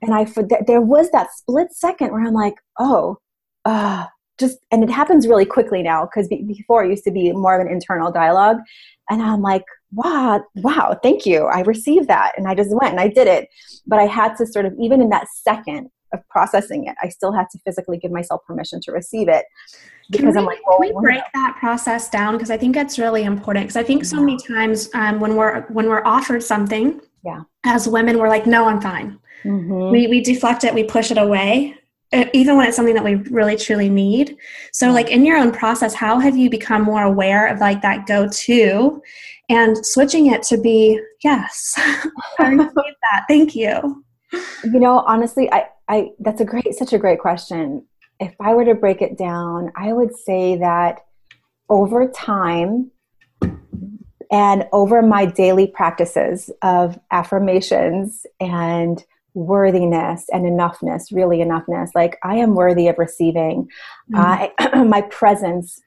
[0.03, 0.25] And i
[0.67, 3.19] there was that split second where i'm like oh
[3.65, 4.07] uh
[4.39, 7.59] just and it happens really quickly now because be, before it used to be more
[7.59, 8.59] of an internal dialogue.
[9.11, 11.45] And i'm like wow wow thank you.
[11.45, 12.33] I received that.
[12.37, 13.49] And i just went and i did it.
[13.87, 17.33] But i had to sort of even in that second of processing it i still
[17.33, 19.45] had to physically give myself permission to receive it
[20.11, 22.35] because we, i'm like well, can we break that process down?
[22.35, 23.67] Because i think it's really important.
[23.67, 27.43] Because i think so many times um, when we're when we're offered something yeah.
[27.65, 29.19] as women we're like no i'm fine.
[29.45, 29.93] Mm-hmm.
[29.93, 31.77] we, we deflect it we push it away
[32.13, 34.37] even when it's something that we really truly need.
[34.73, 34.95] So mm-hmm.
[34.95, 39.03] like in your own process how have you become more aware of like that go-to
[39.51, 41.75] and switching it to be yes
[42.39, 43.25] i need that.
[43.29, 44.05] Thank you.
[44.63, 47.87] You know honestly i i that's a great such a great question.
[48.21, 51.01] If i were to break it down i would say that
[51.71, 52.91] over time
[54.31, 59.05] and over my daily practices of affirmations and
[59.39, 61.91] worthiness and enoughness really enoughness.
[61.95, 63.69] Like i am worthy of receiving.
[64.13, 64.77] Mm-hmm.
[64.77, 65.81] uh, my presence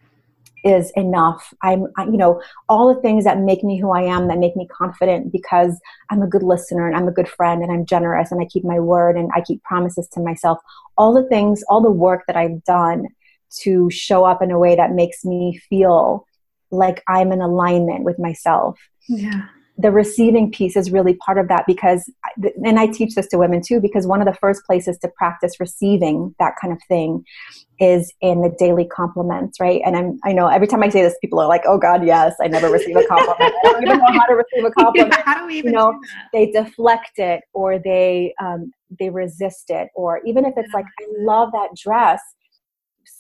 [0.64, 1.54] is enough.
[1.62, 4.56] I'm I, you know all the things that make me who i am that make
[4.56, 8.32] me confident because i'm a good listener and i'm a good friend and i'm generous
[8.32, 10.60] and i keep my word and i keep promises to myself.
[10.98, 13.08] All the things all the work that i've done
[13.64, 16.26] to show up in a way that makes me feel
[16.70, 18.80] like i'm in alignment with myself.
[19.10, 19.48] Yeah
[19.82, 22.10] the receiving piece is really part of that because
[22.66, 25.60] and i teach this to women too because one of the first places to practice
[25.60, 27.24] receiving that kind of thing
[27.80, 29.82] is in the daily compliments right?
[29.86, 32.36] And i'm i know every time i say this people are like oh god yes
[32.42, 33.40] i never receive a compliment.
[33.40, 35.78] I don't even know how to receive a compliment yeah, how do we even you
[35.78, 36.00] know
[36.34, 39.88] they deflect it or they um, they resist it.
[39.96, 42.22] Or even if it's like i love that dress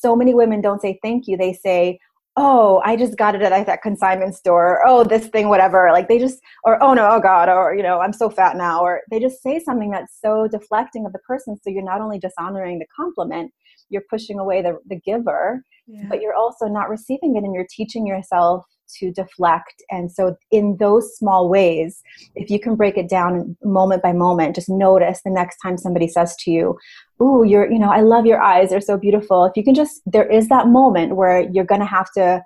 [0.02, 1.38] so many women don't say thank you.
[1.38, 2.00] They say
[2.38, 4.80] oh i just got it at that consignment store.
[4.80, 5.90] Or, oh this thing whatever.
[5.92, 8.82] Like they just or oh no oh god or you know i'm so fat now.
[8.82, 11.58] Or they just say something that's so deflecting of the person.
[11.62, 13.52] So you're not only dishonoring the compliment
[13.92, 16.06] you're pushing away the, the giver yeah.
[16.10, 18.66] but you're also not receiving it and you're teaching yourself
[19.00, 19.84] to deflect.
[19.90, 22.02] And so, in those small ways,
[22.36, 26.08] if you can break it down moment by moment, just notice the next time somebody
[26.08, 26.78] says to you,
[27.22, 29.46] Ooh, you're, you know, I love your eyes, they're so beautiful.
[29.46, 32.44] If you can just, there is that moment where you're going to have to,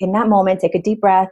[0.00, 1.30] in that moment, take a deep breath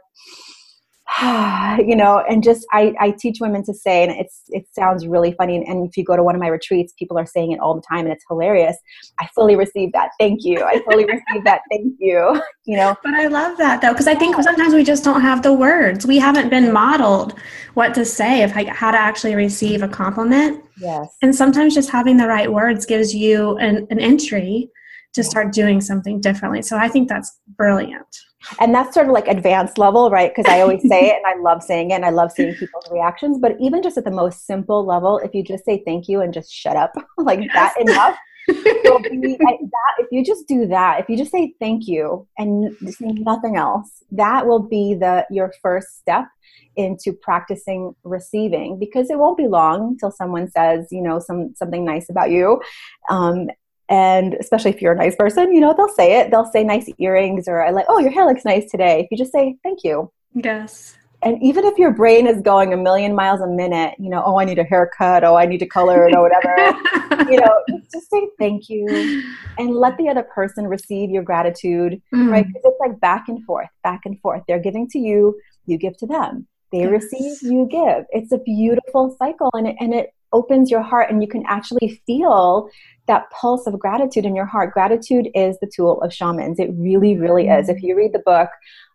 [1.21, 5.31] you know, and just I, I teach women to say, and it's it sounds really
[5.31, 5.55] funny.
[5.55, 7.73] And, and, if you go to one of my retreats, people are saying it all
[7.73, 8.77] the time, and it's hilarious.
[9.19, 10.09] I fully receive that.
[10.19, 10.61] Thank you.
[10.63, 11.61] I fully receive that.
[11.71, 12.41] Thank you.
[12.65, 15.43] You know, but I love that though because I think sometimes we just don't have
[15.43, 16.05] the words.
[16.05, 17.35] We haven't been modeled
[17.73, 20.63] what to say if like how to actually receive a compliment.
[20.77, 21.15] Yes.
[21.21, 24.69] And sometimes just having the right words gives you an, an entry
[25.13, 26.61] to start doing something differently.
[26.61, 28.05] So I think that's brilliant.
[28.59, 30.33] And that's sort of like advanced level, right?
[30.33, 32.87] Because I always say it and I love saying it and I love seeing people's
[32.91, 33.39] reactions.
[33.39, 36.33] But even just at the most simple level, if you just say thank you and
[36.33, 37.53] just shut up, like yes.
[37.53, 38.17] that enough.
[38.47, 39.57] be, that,
[39.99, 44.03] if you just do that, if you just say thank you and say nothing else,
[44.11, 46.25] that will be the your first step
[46.77, 51.83] into practicing receiving because it won't be long until someone says you know some something
[51.83, 52.61] nice about you
[53.09, 53.47] um,
[53.89, 56.31] and especially if you're a nice person, you know, they'll say it.
[56.31, 59.01] They'll say nice earrings or I like, oh, your hair looks nice today.
[59.01, 60.11] If you just say thank you.
[60.33, 60.97] Yes.
[61.23, 64.39] And even if your brain is going a million miles a minute, you know, oh,
[64.39, 68.09] I need a haircut, oh, I need to color it or whatever, you know, just
[68.11, 69.23] say thank you
[69.57, 72.31] and let the other person receive your gratitude, mm.
[72.31, 72.45] right?
[72.45, 74.43] Because it's like back and forth, back and forth.
[74.47, 76.47] They're giving to you, you give to them.
[76.71, 76.91] They yes.
[76.91, 78.05] receive, you give.
[78.11, 82.01] It's a beautiful cycle and it, and it opens your heart and you can actually
[82.05, 82.69] feel
[83.07, 84.73] that pulse of gratitude in your heart.
[84.73, 86.59] Gratitude is the tool of shamans.
[86.59, 87.69] It really, really is.
[87.69, 88.49] If you read the book,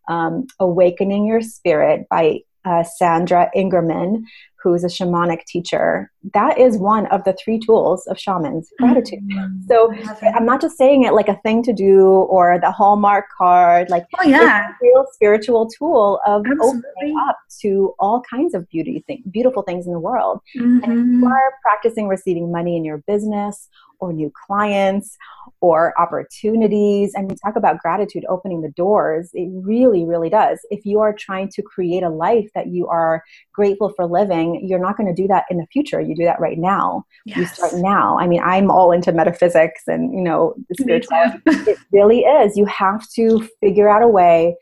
[0.08, 4.24] um, Awakening Your Spirit by uh, Sandra Ingerman,
[4.62, 9.20] who's a shamanic teacher, that is one of the three tools of shamans gratitude.
[9.28, 9.62] Mm-hmm.
[9.68, 9.92] So
[10.34, 14.06] I'm not just saying it like a thing to do or the Hallmark card, like
[14.18, 14.68] oh, yeah.
[14.70, 16.82] it's a real spiritual tool of Absolutely.
[17.00, 20.40] opening up to all kinds of beauty thing, beautiful things in the world.
[20.56, 20.84] Mm-hmm.
[20.84, 21.26] And if you mm-hmm.
[21.26, 23.68] are practicing receiving money in your business
[24.02, 25.16] or new clients
[25.60, 27.12] or opportunities.
[27.14, 29.30] And we talk about gratitude opening the doors.
[29.32, 30.58] It really, really does.
[30.70, 33.22] If you are trying to create a life that you are
[33.54, 36.00] grateful for living, you're not going to do that in the future.
[36.00, 37.04] You do that right now.
[37.24, 37.38] Yes.
[37.38, 38.18] You start now.
[38.18, 41.40] I mean, I'm all into metaphysics and, you know, spirituality.
[41.46, 42.56] it really is.
[42.56, 44.56] You have to figure out a way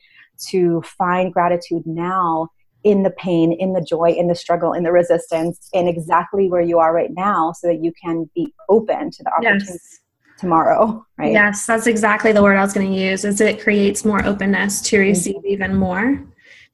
[0.48, 2.48] to find gratitude now
[2.82, 6.62] in the pain, in the joy, in the struggle, in the resistance, in exactly where
[6.62, 10.00] you are right now so that you can be open to the opportunity yes.
[10.38, 11.32] tomorrow, right?
[11.32, 14.80] Yes, that's exactly the word I was going to use is it creates more openness
[14.82, 15.10] to mm-hmm.
[15.10, 16.24] receive even more.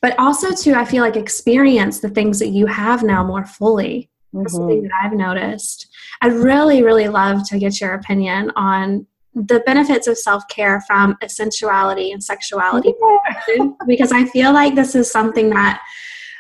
[0.07, 4.09] But also to I feel like experience the things that you have now more fully.
[4.33, 4.57] That's mm-hmm.
[4.57, 5.89] something that I've noticed.
[6.23, 11.17] I'd really, really love to get your opinion on the benefits of self care from
[11.23, 12.95] a sensuality and sexuality
[13.49, 13.67] yeah.
[13.89, 15.83] because I feel like this is something that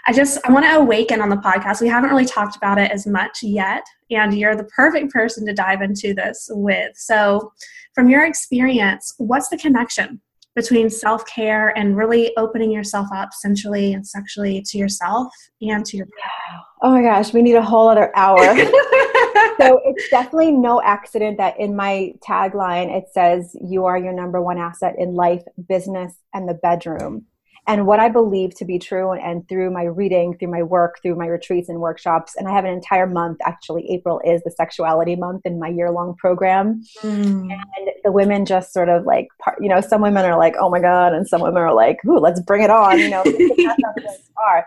[0.06, 1.80] I just I want to awaken on the podcast.
[1.80, 5.52] We haven't really talked about it as much yet, and you're the perfect person to
[5.52, 6.96] dive into this with.
[6.96, 7.52] So,
[7.96, 10.20] from your experience, what's the connection
[10.56, 15.96] between self care and really opening yourself up sensually and sexually to yourself and to
[15.98, 16.64] your partner.
[16.82, 18.38] Oh my gosh, we need a whole other hour.
[19.60, 24.40] so it's definitely no accident that in my tagline it says you are your number
[24.40, 27.26] one asset in life, business, and the bedroom
[27.66, 31.16] and what I believe to be true, and through my reading, through my work, through
[31.16, 33.38] my retreats and workshops, and I have an entire month.
[33.44, 37.52] Actually, April is the sexuality month in my year long program, mm.
[37.52, 39.28] and the women just sort of like,
[39.60, 42.18] you know, some women are like, "Oh my god," and some women are like, "Ooh,
[42.18, 43.24] let's bring it on," you know.
[44.44, 44.66] are.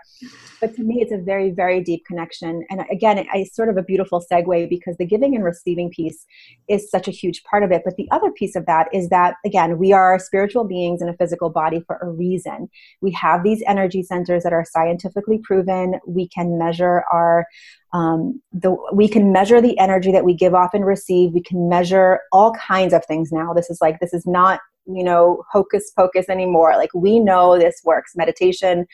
[0.60, 2.64] But to me, it's a very, very deep connection.
[2.70, 6.26] And again, it's sort of a beautiful segue because the giving and receiving piece
[6.68, 7.82] is such a huge part of it.
[7.84, 11.16] But the other piece of that is that, again, we are spiritual beings in a
[11.16, 12.68] physical body for a reason.
[13.00, 16.00] We have these energy centers that are scientifically proven.
[16.06, 17.46] We can measure our
[17.92, 21.32] um, the, we can measure the energy that we give off and receive.
[21.32, 23.52] We can measure all kinds of things now.
[23.52, 26.76] This is like, this is not, you know, hocus pocus anymore.
[26.76, 28.12] Like, we know this works.
[28.14, 28.86] Meditation,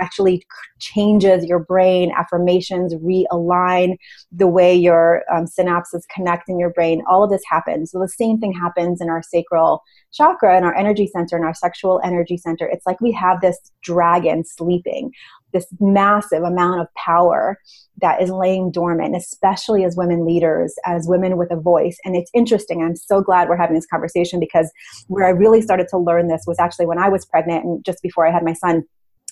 [0.00, 0.44] actually
[0.78, 3.96] changes your brain affirmations realign
[4.32, 8.08] the way your um, synapses connect in your brain all of this happens so the
[8.08, 9.82] same thing happens in our sacral
[10.12, 13.58] chakra in our energy center in our sexual energy center it's like we have this
[13.82, 15.10] dragon sleeping
[15.52, 17.58] this massive amount of power
[18.00, 21.98] that is laying dormant, especially as women leaders, as women with a voice.
[22.04, 22.82] And it's interesting.
[22.82, 24.70] I'm so glad we're having this conversation because
[25.08, 28.02] where I really started to learn this was actually when I was pregnant and just
[28.02, 28.84] before I had my son.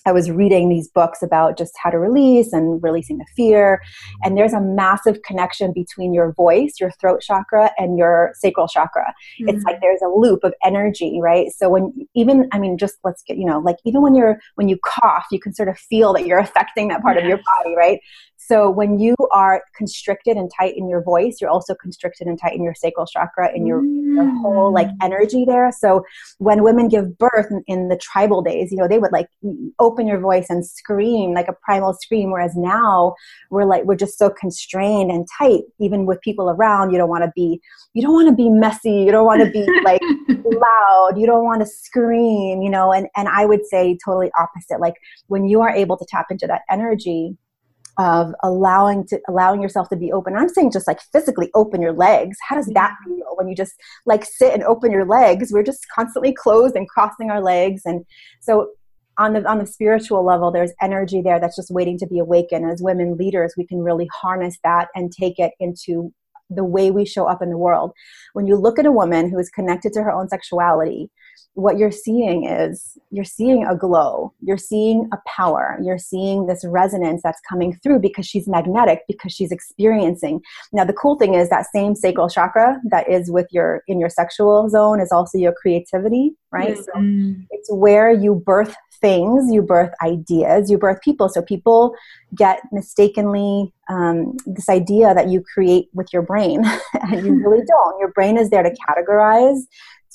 [0.05, 3.81] I was reading these books about just how to release and releasing the fear.
[4.23, 9.13] And there's a massive connection between your voice, your throat chakra, and your sacral chakra.
[9.41, 9.49] Mm-hmm.
[9.49, 11.51] It's like there's a loop of energy, right?
[11.51, 14.69] So when even, I mean, just let's get, you know, like even when you're, when
[14.69, 17.75] you cough, you can sort of feel that you're affecting that part of your body,
[17.75, 17.99] right?
[18.49, 22.55] So when you are constricted and tight in your voice, you're also constricted and tight
[22.55, 24.15] in your sacral chakra and your, mm.
[24.15, 25.71] your whole like energy there.
[25.71, 26.03] So
[26.39, 29.27] when women give birth in, in, the tribal days, you know, they would like
[29.77, 32.31] open your voice and scream like a primal scream.
[32.31, 33.13] Whereas now
[33.51, 36.89] we're like we're just so constrained and tight, even with people around.
[36.89, 37.61] You don't want to be
[37.93, 38.93] you don't want to be messy.
[38.93, 41.19] You don't want to be like loud.
[41.19, 42.63] You don't want to scream.
[42.63, 44.79] You know, and and I would say totally opposite.
[44.79, 44.95] Like
[45.27, 47.37] when you are able to tap into that energy
[47.99, 50.35] of allowing to allowing yourself to be open.
[50.35, 52.37] I'm saying just like physically open your legs.
[52.47, 53.15] How does that mm-hmm.
[53.15, 53.73] feel when you just
[54.05, 55.51] like sit and open your legs?
[55.51, 58.05] We're just constantly closed and crossing our legs and
[58.39, 58.69] so
[59.17, 62.65] on the on the spiritual level there's energy there that's just waiting to be awakened
[62.65, 66.13] as women leaders we can really harness that and take it into
[66.49, 67.91] the way we show up in the world
[68.31, 71.09] when you look at a woman who is connected to her own sexuality
[71.59, 74.33] what you're seeing is you're seeing a glow.
[74.41, 75.77] You're seeing a power.
[75.83, 80.41] You're seeing this resonance that's coming through because she's magnetic because she's experiencing.
[80.71, 84.09] Now the cool thing is that same sacral chakra that is with your in your
[84.09, 86.77] sexual zone is also your creativity right?
[86.77, 87.31] Mm-hmm.
[87.33, 91.29] so it's where you birth things you birth ideas you birth people.
[91.29, 91.95] So people
[92.35, 97.99] get mistakenly um, this idea that you create with your brain and you really don't.
[97.99, 99.61] Your brain is there to categorize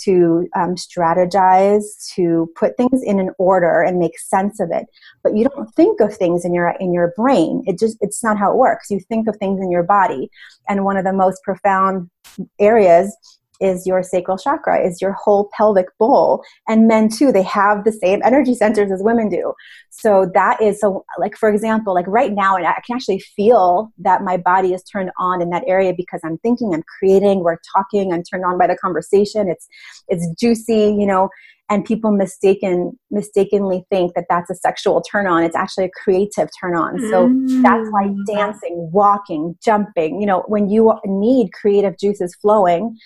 [0.02, 1.84] to um, strategize,
[2.14, 4.86] to put things in an order and make sense of it.
[5.22, 7.62] But you don't think of things in your in your brain.
[7.66, 8.90] It just it's not how it works.
[8.90, 10.30] You think of things in your body.
[10.68, 12.10] And one of the most profound
[12.58, 13.16] areas
[13.60, 16.42] is your sacral chakra, is your whole pelvic bowl.
[16.68, 19.52] And men too, they have the same energy centers as women do.
[19.90, 23.92] So that is so like for example, like right now, and I can actually feel
[23.98, 27.58] that my body is turned on in that area because I'm thinking, I'm creating, we're
[27.74, 29.48] talking, I'm turned on by the conversation.
[29.48, 29.66] It's
[30.08, 31.28] it's juicy, you know
[31.70, 36.48] and people mistaken mistakenly think that that's a sexual turn on it's actually a creative
[36.60, 37.62] turn on so mm.
[37.62, 42.96] that's why dancing walking jumping you know when you need creative juices flowing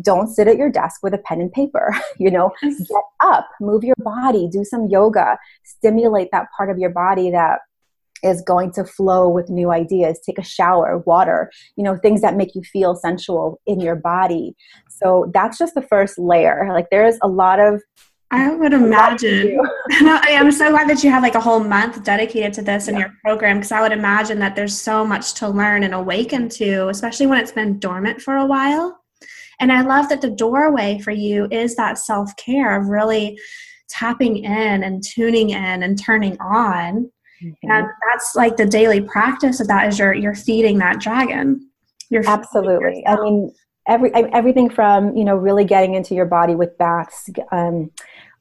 [0.00, 2.52] don't sit at your desk with a pen and paper you know?
[2.62, 7.60] Get up move your body do some yoga stimulate that part of your body that
[8.22, 10.20] is going to flow with new ideas.
[10.24, 14.54] Take a shower water you know things that make you feel sensual in your body.
[14.88, 16.68] So that's just the first layer.
[16.72, 17.82] Like there's a lot of
[18.32, 19.60] I would imagine.
[19.90, 23.12] I'm so glad that you have like a whole month dedicated to this in your
[23.22, 27.26] program because I would imagine that there's so much to learn and awaken to, especially
[27.26, 29.01] when it's been dormant for a while.
[29.62, 33.38] And I love that the doorway for you is that self care of really
[33.88, 37.08] tapping in and tuning in and turning on.
[37.40, 37.70] Mm-hmm.
[37.70, 41.70] And that's like the daily practice of that is you're you're feeding that dragon.
[42.10, 43.04] You're absolutely.
[43.06, 43.54] I mean,
[43.86, 47.30] every everything from you know really getting into your body with baths.
[47.52, 47.92] Um,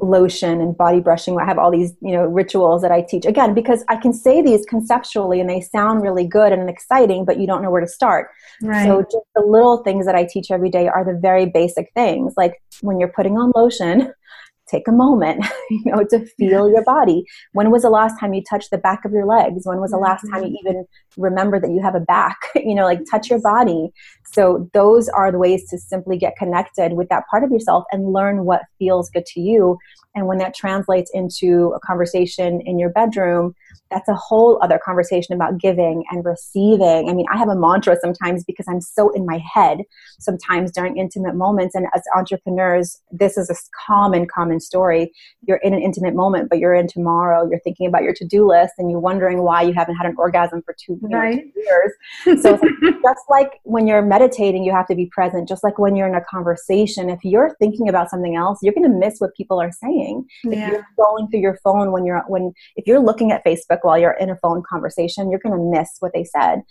[0.01, 1.37] lotion and body brushing.
[1.39, 4.41] I have all these, you know, rituals that I teach again because I can say
[4.41, 7.87] these conceptually and they sound really good and exciting, but you don't know where to
[7.87, 8.29] start.
[8.61, 8.85] Right.
[8.85, 12.33] So just the little things that I teach every day are the very basic things.
[12.35, 14.13] Like when you're putting on lotion,
[14.71, 17.25] take a moment you know to feel your body.
[17.51, 19.65] When was the last time you touched the back of your legs?
[19.65, 20.67] When was the last time you mm-hmm.
[20.67, 20.85] even
[21.17, 22.37] remember that you have a back?
[22.61, 23.89] You know like touch your body.
[24.31, 28.13] So those are the ways to simply get connected with that part of yourself and
[28.13, 29.77] learn what feels good to you
[30.15, 33.55] and when that translates into a conversation in your bedroom
[33.91, 37.09] that's a whole other conversation about giving and receiving.
[37.09, 39.79] I mean, I have a mantra sometimes because I'm so in my head
[40.19, 41.75] sometimes during intimate moments.
[41.75, 43.55] And as entrepreneurs, this is a
[43.85, 45.11] common, common story.
[45.45, 47.47] You're in an intimate moment, but you're in tomorrow.
[47.49, 50.15] You're thinking about your to do list and you're wondering why you haven't had an
[50.17, 51.41] orgasm for two, right.
[51.41, 52.41] two years.
[52.41, 52.59] So
[53.03, 55.49] just like when you're meditating, you have to be present.
[55.49, 58.89] Just like when you're in a conversation, if you're thinking about something else, you're going
[58.89, 60.00] to miss what people are saying.
[60.43, 60.51] Yeah.
[60.51, 63.97] If you're scrolling through your phone when you're, when, if you're looking at Facebook while
[63.97, 66.61] you're in a phone conversation, you're going to miss what they said.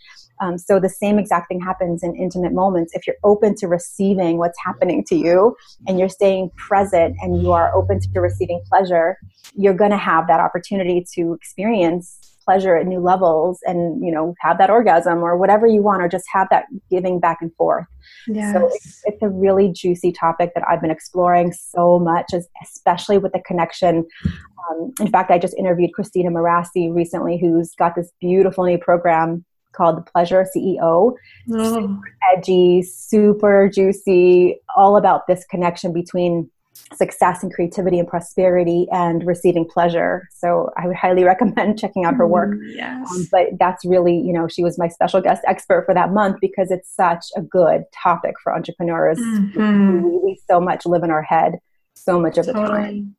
[0.40, 2.94] Um, so the same exact thing happens in intimate moments.
[2.94, 5.56] If you're open to receiving what's happening to you
[5.86, 9.18] and you're staying present and you are open to receiving pleasure,
[9.54, 14.34] you're going to have that opportunity to experience pleasure at new levels and you know
[14.40, 17.86] have that orgasm or whatever you want or just have that giving back and forth
[18.26, 18.52] yes.
[18.52, 23.32] so it's, it's, a really juicy topic that i've been exploring so much especially with
[23.32, 28.64] the connection um, in fact i just interviewed christina marassi recently who's got this beautiful
[28.64, 31.14] new program called the pleasure ceo
[31.52, 31.74] oh.
[31.74, 32.02] super
[32.34, 36.50] edgy super juicy all about this connection between
[36.94, 40.28] success and creativity and prosperity and receiving pleasure.
[40.32, 42.50] So I would highly recommend checking out her work.
[42.50, 43.10] Mm, yes.
[43.10, 46.38] Um, but that's really, you know, she was my special guest expert for that month
[46.40, 49.18] because it's such a good topic for entrepreneurs.
[49.18, 50.02] Mm-hmm.
[50.02, 51.60] We, we, so much live in our head
[51.94, 52.78] so much of the totally.
[52.78, 53.16] time.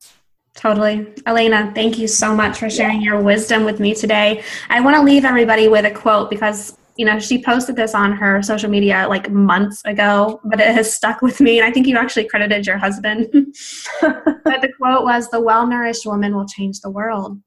[0.53, 1.13] Totally.
[1.25, 4.43] Elena, thank you so much for sharing your wisdom with me today.
[4.69, 8.11] I want to leave everybody with a quote because, you know, she posted this on
[8.11, 11.59] her social media like months ago, but it has stuck with me.
[11.59, 13.27] And I think you actually credited your husband.
[14.01, 17.39] but the quote was The well nourished woman will change the world.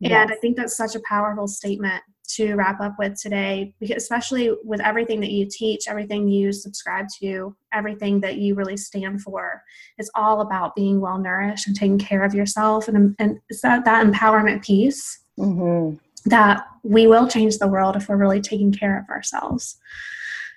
[0.00, 0.12] Yes.
[0.12, 4.80] And I think that's such a powerful statement to wrap up with today, especially with
[4.82, 9.62] everything that you teach, everything you subscribe to, everything that you really stand for.
[9.96, 12.86] It's all about being well nourished and taking care of yourself.
[12.86, 15.96] And, and it's that, that empowerment piece mm-hmm.
[16.26, 19.76] That we will change the world if we're really taking care of ourselves.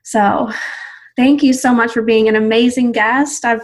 [0.03, 0.51] So,
[1.15, 3.45] thank you so much for being an amazing guest.
[3.45, 3.61] I've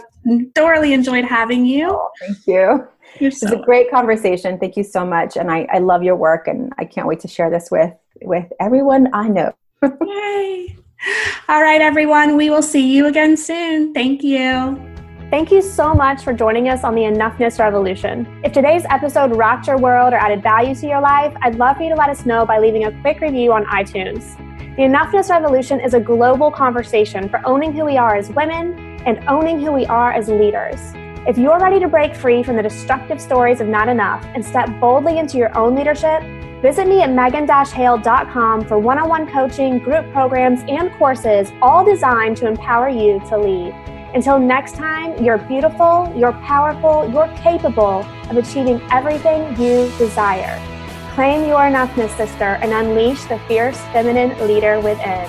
[0.54, 1.88] thoroughly enjoyed having you.
[1.90, 2.88] Oh, thank you.
[3.18, 4.58] You're so it was a great conversation.
[4.58, 5.36] Thank you so much.
[5.36, 7.92] And I, I love your work and I can't wait to share this with,
[8.22, 9.52] with everyone I know.
[9.82, 10.76] Yay.
[11.48, 12.36] All right, everyone.
[12.36, 13.94] We will see you again soon.
[13.94, 14.87] Thank you.
[15.30, 18.40] Thank you so much for joining us on the Enoughness Revolution.
[18.42, 21.82] If today's episode rocked your world or added value to your life, I'd love for
[21.82, 24.38] you to let us know by leaving a quick review on iTunes.
[24.76, 29.22] The Enoughness Revolution is a global conversation for owning who we are as women and
[29.28, 30.80] owning who we are as leaders.
[31.26, 34.70] If you're ready to break free from the destructive stories of not enough and step
[34.80, 36.22] boldly into your own leadership,
[36.62, 42.88] visit me at megan-hale.com for one-on-one coaching, group programs, and courses all designed to empower
[42.88, 43.97] you to lead.
[44.14, 50.58] Until next time, you're beautiful, you're powerful, you're capable of achieving everything you desire.
[51.14, 55.28] Claim your enoughness, sister, and unleash the fierce feminine leader within.